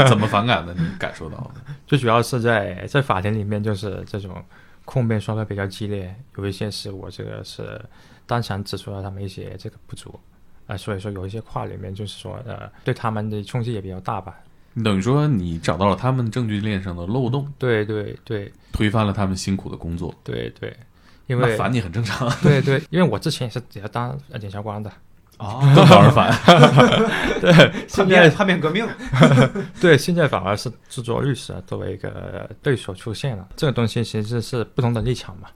[0.09, 0.73] 怎么反感的？
[0.75, 1.61] 你感受到的？
[1.87, 4.43] 最主要是在在法庭里面，就是这种
[4.85, 7.79] 控辩双方比较激烈，有一些是我这个是
[8.25, 10.19] 当场指出了他们一些这个不足，
[10.71, 14.39] 啊、所以说有一些话里面就是说呃对他们的冲击也比较大吧。
[14.73, 20.73] 你等于说你找到了他们证据链上的漏洞，对对对推翻了他们辛苦的工作，对对，
[21.27, 22.31] 因为那烦你很正常。
[22.41, 24.89] 对对，因为我之前也是也当呃检察官的，
[25.39, 26.33] 哦，更招人烦。
[27.43, 28.87] 对，叛现在变叛变革命，
[29.81, 35.49] 对现在反而是制作律师啊作为一个对手出现了，这个东西其实是不同的立场嘛。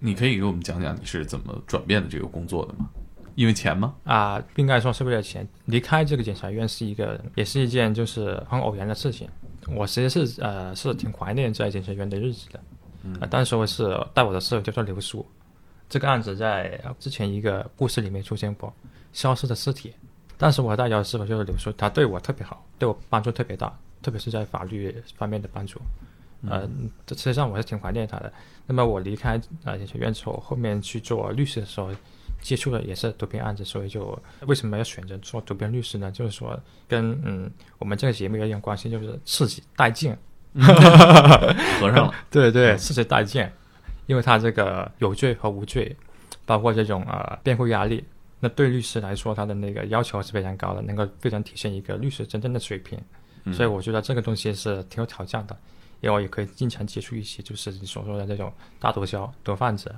[0.00, 2.90] 你可以给我们讲讲你是怎么转变的这个工作的吗？
[3.34, 3.94] 因为钱吗？
[4.04, 5.46] 啊，不应该说是为了钱。
[5.66, 9.28] 离开这个检察院是一个，也是一件就是很偶然的事情。
[9.68, 12.60] 我其实是呃是挺怀念在检察院的日子的。
[13.20, 15.24] 啊，当时我是带我的室友叫做刘叔。
[15.88, 18.72] 这个案子在之前一个故事里面出现过，
[19.12, 19.92] 消失的尸体。
[20.36, 23.72] 当时我带教的师傅就是刘叔，他对我特别好，对我帮助特别大，
[24.02, 25.80] 特别是在法律方面的帮助。
[26.46, 26.68] 呃，
[27.06, 28.32] 这实际上我是挺怀念他的。
[28.66, 31.90] 那么我离开啊检察院之后，后面去做律师的时候，
[32.44, 34.16] 接触的也是毒品案子，所以就
[34.46, 36.10] 为什么要选择做毒品律师呢？
[36.10, 40.14] 就是说跟嗯我们这个节目有点关系，就是刺激带劲，
[41.80, 42.14] 合上了。
[42.30, 43.48] 对对，刺激带劲，
[44.06, 45.96] 因为他这个有罪和无罪，
[46.44, 48.04] 包括这种呃辩护压力，
[48.40, 53.00] 那对律师来说，他的那个要求是非常高的，能够非常体现一个律师真正的水平。
[53.52, 55.56] 所以我觉得这个东西是挺有挑战的。
[56.00, 59.90] 因为我也可以经常接触一些，就是你所说的这种大毒枭、毒贩子，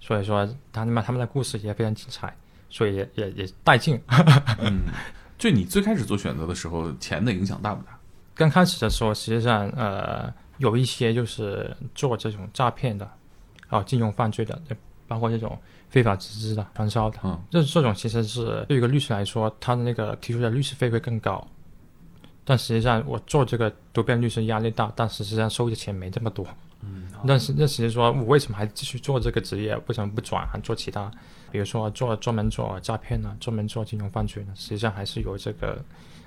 [0.00, 2.34] 所以说他们他们的故事也非常精彩，
[2.68, 4.00] 所以也也也带劲。
[4.58, 4.80] 嗯，
[5.38, 7.98] 就你最开始做选择的时候，钱的影响大不大？
[8.34, 13.08] 刚开始的时候，实际上呃有一些就是做这种诈骗的，
[13.68, 14.60] 啊，金融犯罪的，
[15.06, 15.58] 包括这种
[15.90, 21.46] 非法集资的、传销的，嗯，这这种其实是对一个律师来说，他的那个提出的律师费会更高。
[22.50, 26.44] 但实际上，我做这个读辩律师压力大，但实际上收的钱没这么多。
[26.80, 29.76] 嗯，但是那其实说我为什么还继续做这个职业？
[29.86, 31.08] 为什么不转行做其他？
[31.52, 33.36] 比如说做专门做诈骗呢？
[33.38, 34.52] 专门做金融犯罪呢？
[34.56, 35.80] 实际上还是有这个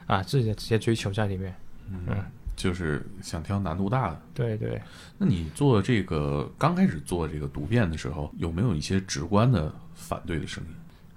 [0.07, 1.53] 啊自己的职业追求在里面。
[1.89, 2.23] 嗯，
[2.55, 4.21] 就是想挑难度大的。
[4.33, 4.81] 对对。
[5.17, 10.69] 那你做这个刚开始做这个读辩的时候，有没有一些直观的反对的声音？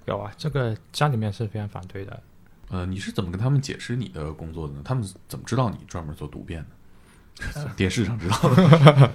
[0.07, 2.21] 有啊，这个家里面是非常反对的。
[2.69, 4.81] 呃，你是怎么跟他们解释你的工作的呢？
[4.83, 7.69] 他们怎么知道你专门做读辩的？
[7.75, 9.11] 电视上知道的。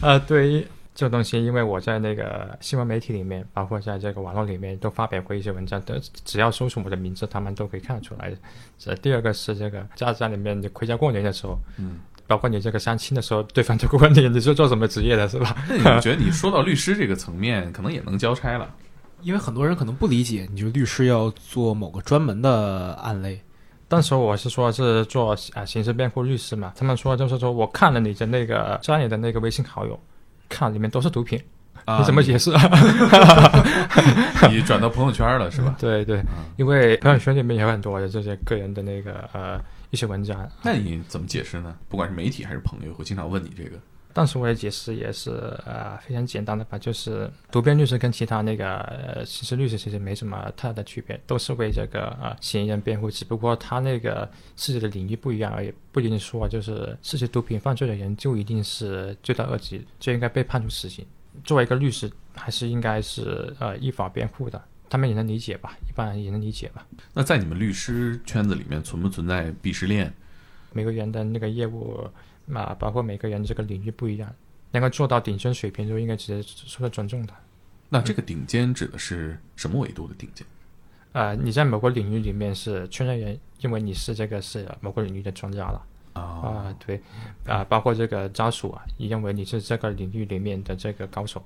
[0.00, 5.80] 呃，对于这个东西，因为我在那个新闻媒体里面，包括在这个网络里面，都发表过一些文章。
[5.82, 5.94] 都
[6.24, 8.32] 只要搜索我的名字，他们都可以看得出来。
[8.78, 15.54] 这第二个是这个家家里面，你回家过年的时候，嗯，包括你这个相亲的时候，对方就会问你，你是做什么职业的，是吧？
[15.68, 18.74] 那我觉得你 说到律师这个层面，可能也能交差了。
[19.22, 23.40] 因为很多人可能不理解，你就律师要做某个专门的案类。
[23.88, 29.98] 当时我是说是做啊刑事辩护律师嘛，他们说就是说我看了你的那个加你的那个微信好友，
[30.48, 31.40] 看里面都是毒品，
[31.98, 32.50] 你怎么解释？
[34.50, 35.74] 你转到朋友圈了是吧？
[35.78, 36.20] 对对，
[36.56, 39.60] 因为朋友圈里面有很多的这些个人的那个呃
[39.90, 40.48] 一些文章。
[40.62, 41.76] 那你怎么解释呢？
[41.88, 43.76] 不管是媒体还是朋友，会经常问你这个。
[44.16, 45.30] 当时我的解释也是
[45.66, 55.70] 呃非常简单的吧，就是读辩律师跟其他那个呃刑事律师其实没什么太大的区别，都是为这个呃嫌疑人辩护，只不过他那个涉及的领域不一样而已。
[55.92, 61.04] 不仅仅说就是涉及毒品犯罪的人就一定是罪大恶极，就应该被判处死刑。
[61.44, 66.86] 作为一个律师，还是应该是呃依法辩护的，他们也能理解吧，一般人也能理解吧。
[67.12, 70.10] 那在你们律师圈子里面存不存在鄙视链？
[70.72, 72.08] 每个人的那个业务。
[72.52, 74.32] 啊，包括每个人这个领域不一样，
[74.72, 77.32] 能够做到顶尖水平，就应该值得受到尊重的。
[77.88, 80.46] 那这个顶尖指的是什么维度的顶尖？
[81.12, 85.82] 啊，你在某个领域里面是圈内人，认为你是这个是某个领域的专家了。
[86.12, 87.00] 啊，对，
[87.46, 91.42] 啊，包括这个家属啊，也认为你是这个领域里面的这个高手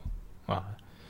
[0.46, 0.64] 啊。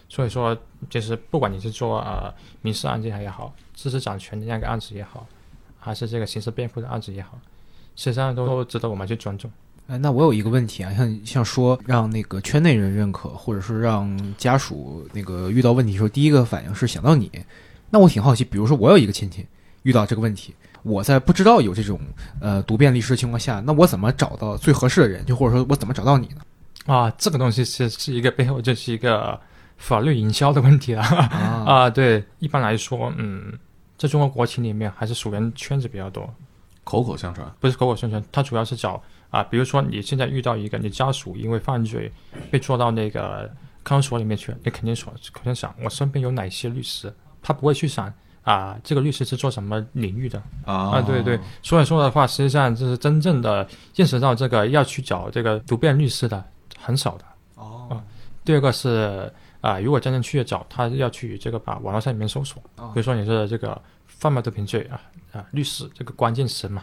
[0.08, 0.56] 所以说，
[0.88, 5.26] 就是不管你是做呃民事案件也好，知识产权的那个案子也好，
[5.78, 7.38] 还是这个刑事辩护的案子也好，
[7.94, 9.50] 实际上都值得我们去尊重。
[9.90, 17.28] 哎，那我有一个问题啊，像像说让那个圈内人认可，或者是让家属那个遇到问题的时候，第一个反应是想到你。
[17.90, 19.44] 那我挺好奇，比如说我有一个亲戚
[19.82, 21.98] 遇到这个问题，我在不知道有这种
[22.40, 25.26] 呃读辩律师的情况下，那我怎么找到最合适的人？
[25.26, 26.42] 就或者说我怎么找到你呢？
[26.86, 29.40] 啊，这个东西是是一个背后就是一个
[29.76, 31.02] 法律营销的问题了
[31.66, 31.90] 啊。
[31.90, 33.58] 对，一般来说，嗯，
[33.98, 36.32] 在中国国情里面还是熟人圈子比较多，
[36.84, 39.02] 口口相传，不是口口相传，他主要是找。
[39.30, 42.12] 啊，比如说你现在遇到一个你家属因为犯罪
[42.50, 43.48] 被抓到那个
[43.84, 48.12] 看守所里面去，你肯定说肯定想我身边有哪些律师，他不会去想
[48.42, 51.00] 啊这个律师是做什么领域的啊？
[51.00, 56.44] 对对，所以说的话，实际上就是真正的认识到这个要去找这个读辩律师的
[56.76, 57.24] 很少的
[57.54, 58.02] 哦。
[58.44, 65.00] 第二个是啊，如果真正去找，他要去这个把网络上里面搜索，比如说你是这个贩卖毒品罪啊
[65.32, 66.82] 啊律师这个关键词嘛。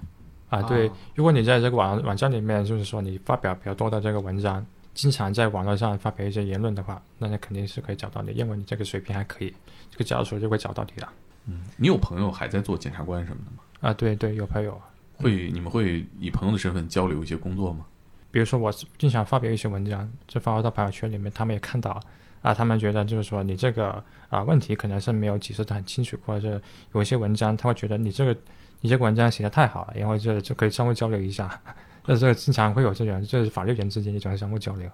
[0.50, 9.54] 啊，对，如果你在这个网网站里面，就是说你发表比较多的这个文章，经常在网络上发表一些言论的话，那你肯定是可以找到你，因为你这个水平还可以，
[9.92, 11.08] 这个教授就会找到你的。
[11.48, 13.58] 嗯，你有朋友还在做检察官什么的吗？
[13.82, 14.82] 啊，对对，有朋友。
[15.18, 17.86] 会，你们会以朋友的身份交流一些工作吗？
[18.30, 22.00] 比如说，我经常发表一些文章，就发到朋友圈里面，他们也看到，
[22.42, 26.62] 啊，他们觉得就是说你这个啊问题可能是没有解释的很清楚，或者是
[26.94, 28.38] 有一些文章他会觉得你这个
[28.82, 31.60] 你这个文章写的太好了，然后就就可以相互交流一下。
[32.06, 34.90] 那这个经常会有这种，就是法律人之间一种相互交流。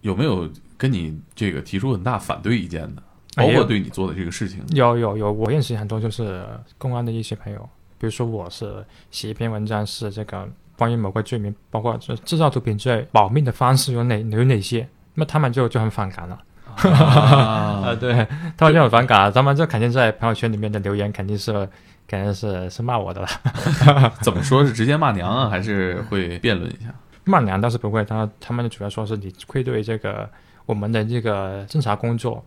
[0.00, 3.02] 有没有跟你这个提出很大反对意见的？
[3.36, 6.46] 包括对你做的这个事情，有有有，我认识很多就是
[6.78, 16.40] 公安的一些朋友，比如说我是写一篇文章是这个关于某个罪名，包括这制造毒品罪保命的方式有哪有哪些，那么他们就就很反感了。
[16.76, 18.14] 啊，啊， 对，
[18.56, 21.68] 他们就很反感，他们这肯定在朋友圈里面的留言肯定是
[22.06, 23.28] 肯定是是骂我的了，
[24.22, 26.94] 怎么说是直接骂娘啊，还是会辩论一下？
[27.24, 30.28] 骂娘倒是不会，他他们主要说是你会对这个
[30.66, 32.44] 我们的这个侦查工作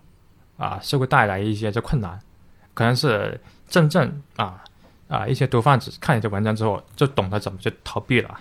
[0.57, 2.19] 啊是会带来一些这困难，
[2.75, 4.63] 可能是真正啊
[5.07, 8.37] 啊一些毒贩子看你这文章之后就懂得怎么去逃避了，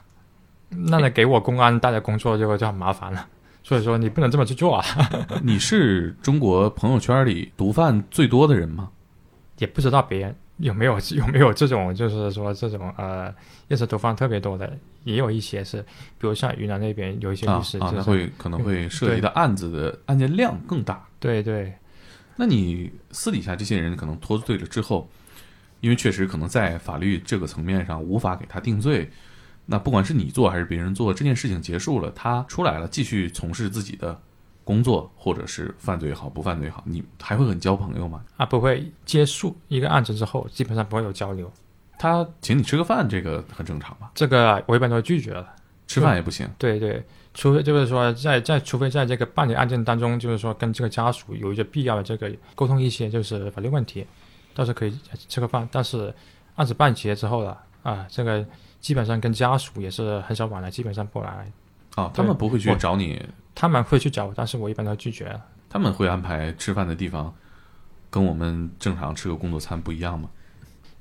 [0.69, 3.27] 那你给我公安带来工作就就很麻烦了，
[3.63, 4.85] 所以说你不能这么去做啊，
[5.43, 8.91] 你是中国朋友圈里毒贩最多的人吗？
[9.59, 13.35] 也不知道别人有没有 有没有这种就是说这种呃
[13.69, 15.83] 认识毒贩特别多的，也有一些是，
[16.19, 21.07] 比如像云南那边有一些啊律师啊，就是、那会可能会涉及的案子的案件量更大。
[21.21, 21.75] 对对。
[22.37, 25.09] 那你私底下这些人可能脱罪了之后，
[25.81, 29.11] 因为确实可能在法律这个层面上无法给他定罪，
[29.65, 34.21] 那不管是你做还是别人做，这件事情结束了，他出来了，继续从事自己的
[34.67, 38.25] 工作，或者是犯罪也好，不犯罪也好，你还会很交朋友吗？
[38.37, 41.49] 啊，不会结束一个案子之后，基本上不会有交流。
[41.97, 44.11] 他请你吃个饭，这个很正常吧？
[44.13, 45.55] 这个我一般都拒绝了。
[45.87, 46.51] 吃饭也不行。
[46.59, 47.01] 对对，
[47.33, 54.05] 除非就是说在在，除非在这个办理案件当中，就是说跟这个家属有一些必要的这个沟通一些就是法律问题，
[54.53, 54.99] 倒是可以
[55.29, 55.69] 吃个饭。
[55.71, 56.13] 但是
[56.57, 58.45] 案子办结之后了啊，这个
[58.81, 61.51] 基本上跟家属也是很少往来，基本上不来。
[61.97, 63.21] 啊，他们不会去找你，
[63.55, 65.39] 他们会去找我，但是我一般都拒绝。
[65.69, 67.35] 他们会安排吃饭的地方，
[68.09, 70.31] 跟我们正常吃个工作餐不一样吗？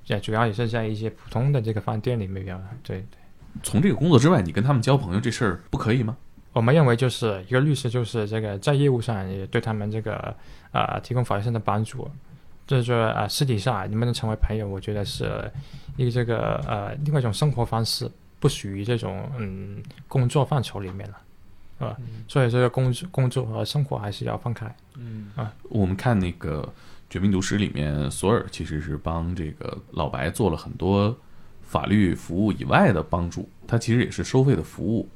[0.08, 2.46] 也主要也是在一些普通的这个饭店里面，
[2.82, 3.20] 对对。
[3.64, 6.18] 从这个工作之外，你跟他们交朋友这事儿不可以吗？
[6.54, 10.34] 我们认为就是一个律师，就是这个在业务上也对他们这个
[10.72, 12.10] 呃提供法律上的帮助，
[12.66, 15.52] 就是说呃私底下你们能成为朋友，我觉得是
[15.98, 18.10] 一个这个呃另外一种生活方式，
[18.46, 21.18] 不属于这种嗯工作范畴里面了，
[21.80, 21.98] 是吧？
[22.28, 24.74] 所以这个工作工作和生活还是要分开。
[24.98, 26.62] 嗯啊我们看那个
[27.10, 31.18] 《绝命毒师》里面，索尔其实是帮这个老白做了很多
[31.64, 35.10] 法律服务以外的帮助，他其实也是收费的服务。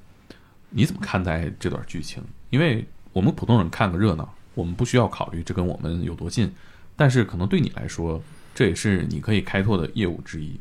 [0.71, 2.23] 你怎么看待这段剧情？
[2.49, 6.51] 因为我们普通人看个热闹，我们不需要考虑这跟我们有多近，
[6.95, 8.19] 但是可能对你来说，
[8.55, 10.59] 这也是你可以开拓的业务之一。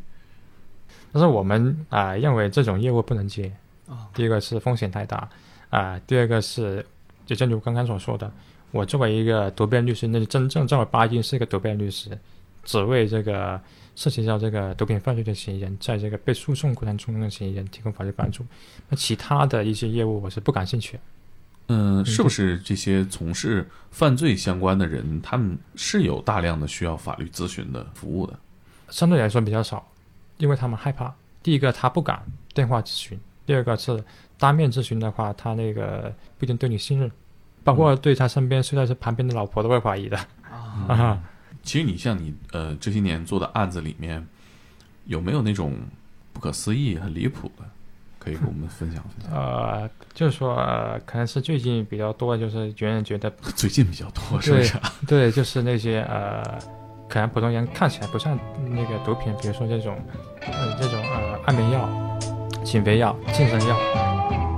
[1.13, 3.53] 但是我们啊、认为这种业务不能接。
[3.89, 5.29] 啊第一个是风险太大
[5.71, 6.85] 啊、第二个是
[7.25, 8.31] 就正如刚刚所说的，
[8.71, 12.11] 我作为一个读辩律师，那就真正正儿八经是一个读辩律师，
[12.65, 13.61] 只为这个
[13.97, 18.45] 涉及到这个毒品犯罪的嫌疑人，在这个被诉讼过程中的嫌疑人提供法律帮助。
[18.89, 21.03] 那其他的一些业务我是不感兴趣的。
[21.69, 28.39] 嗯，是不是这些从事犯罪相关的人，他们是有大量的需要法律咨询的服务的？
[28.89, 29.87] 相对来说比较少，
[30.39, 31.15] 因为他们害怕。
[31.43, 32.21] 第一个，他不敢
[32.53, 33.17] 电话咨询；
[33.47, 34.03] 第二个是
[34.39, 37.11] 当面咨询的话，他那个不一定对你信任，
[37.63, 40.17] 包括对他身边睡在旁边的老婆都会怀疑的。
[40.51, 41.23] 啊啊，
[41.63, 44.27] 其实你像你呃这些年做的案子里面，
[45.07, 45.75] 有没有那种
[46.33, 47.65] 不可思议、很离谱的，
[48.19, 49.33] 可以跟我们分享分享？
[49.35, 54.77] 呃，就是说、呃，可能是最近比较多，就是别人觉得 最近比较多，是不是？
[55.07, 56.59] 对，就是那些呃，
[57.09, 58.39] 可能普通人看起来不像
[58.69, 59.97] 那个毒品，比如说这种
[60.43, 61.89] 呃这种呃安眠药、
[62.63, 63.75] 减肥药、健身药，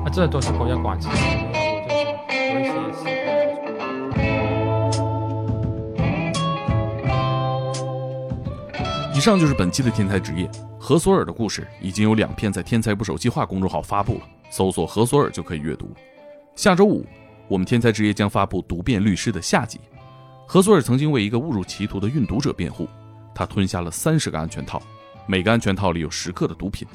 [0.05, 1.15] 啊，这都是国家管制的。
[1.15, 3.09] 一些是。
[9.15, 10.51] 以上就是本期的天才职业。
[10.77, 15.89] 何索尔的故事已经有两篇在“天才不手计划”公众号发布了，搜索“何索尔”就可以阅读。
[16.57, 17.07] 下周五，
[17.47, 19.79] 我们天才职业将发布《读辩律师》的下集。
[20.53, 22.89] 何索尔曾经为一个误入歧途的运毒者辩护，
[23.33, 24.83] 他吞下了三十个安全套，
[25.25, 26.89] 每个安全套里有十克的毒品。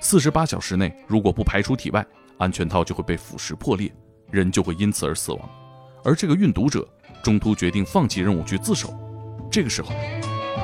[0.00, 2.04] 四十八小时内，如果不排出体外，
[2.36, 3.92] 安全套就会被腐蚀破裂，
[4.32, 5.40] 人就会因此而死亡。
[6.02, 6.84] 而这个运毒者
[7.22, 8.92] 中途决定放弃任务去自首，
[9.52, 9.90] 这个时候，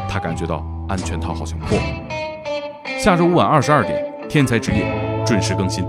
[0.09, 1.85] 他感觉到安全套好像破了。
[2.99, 5.85] 下周五晚二十二点，天才职业准时更新。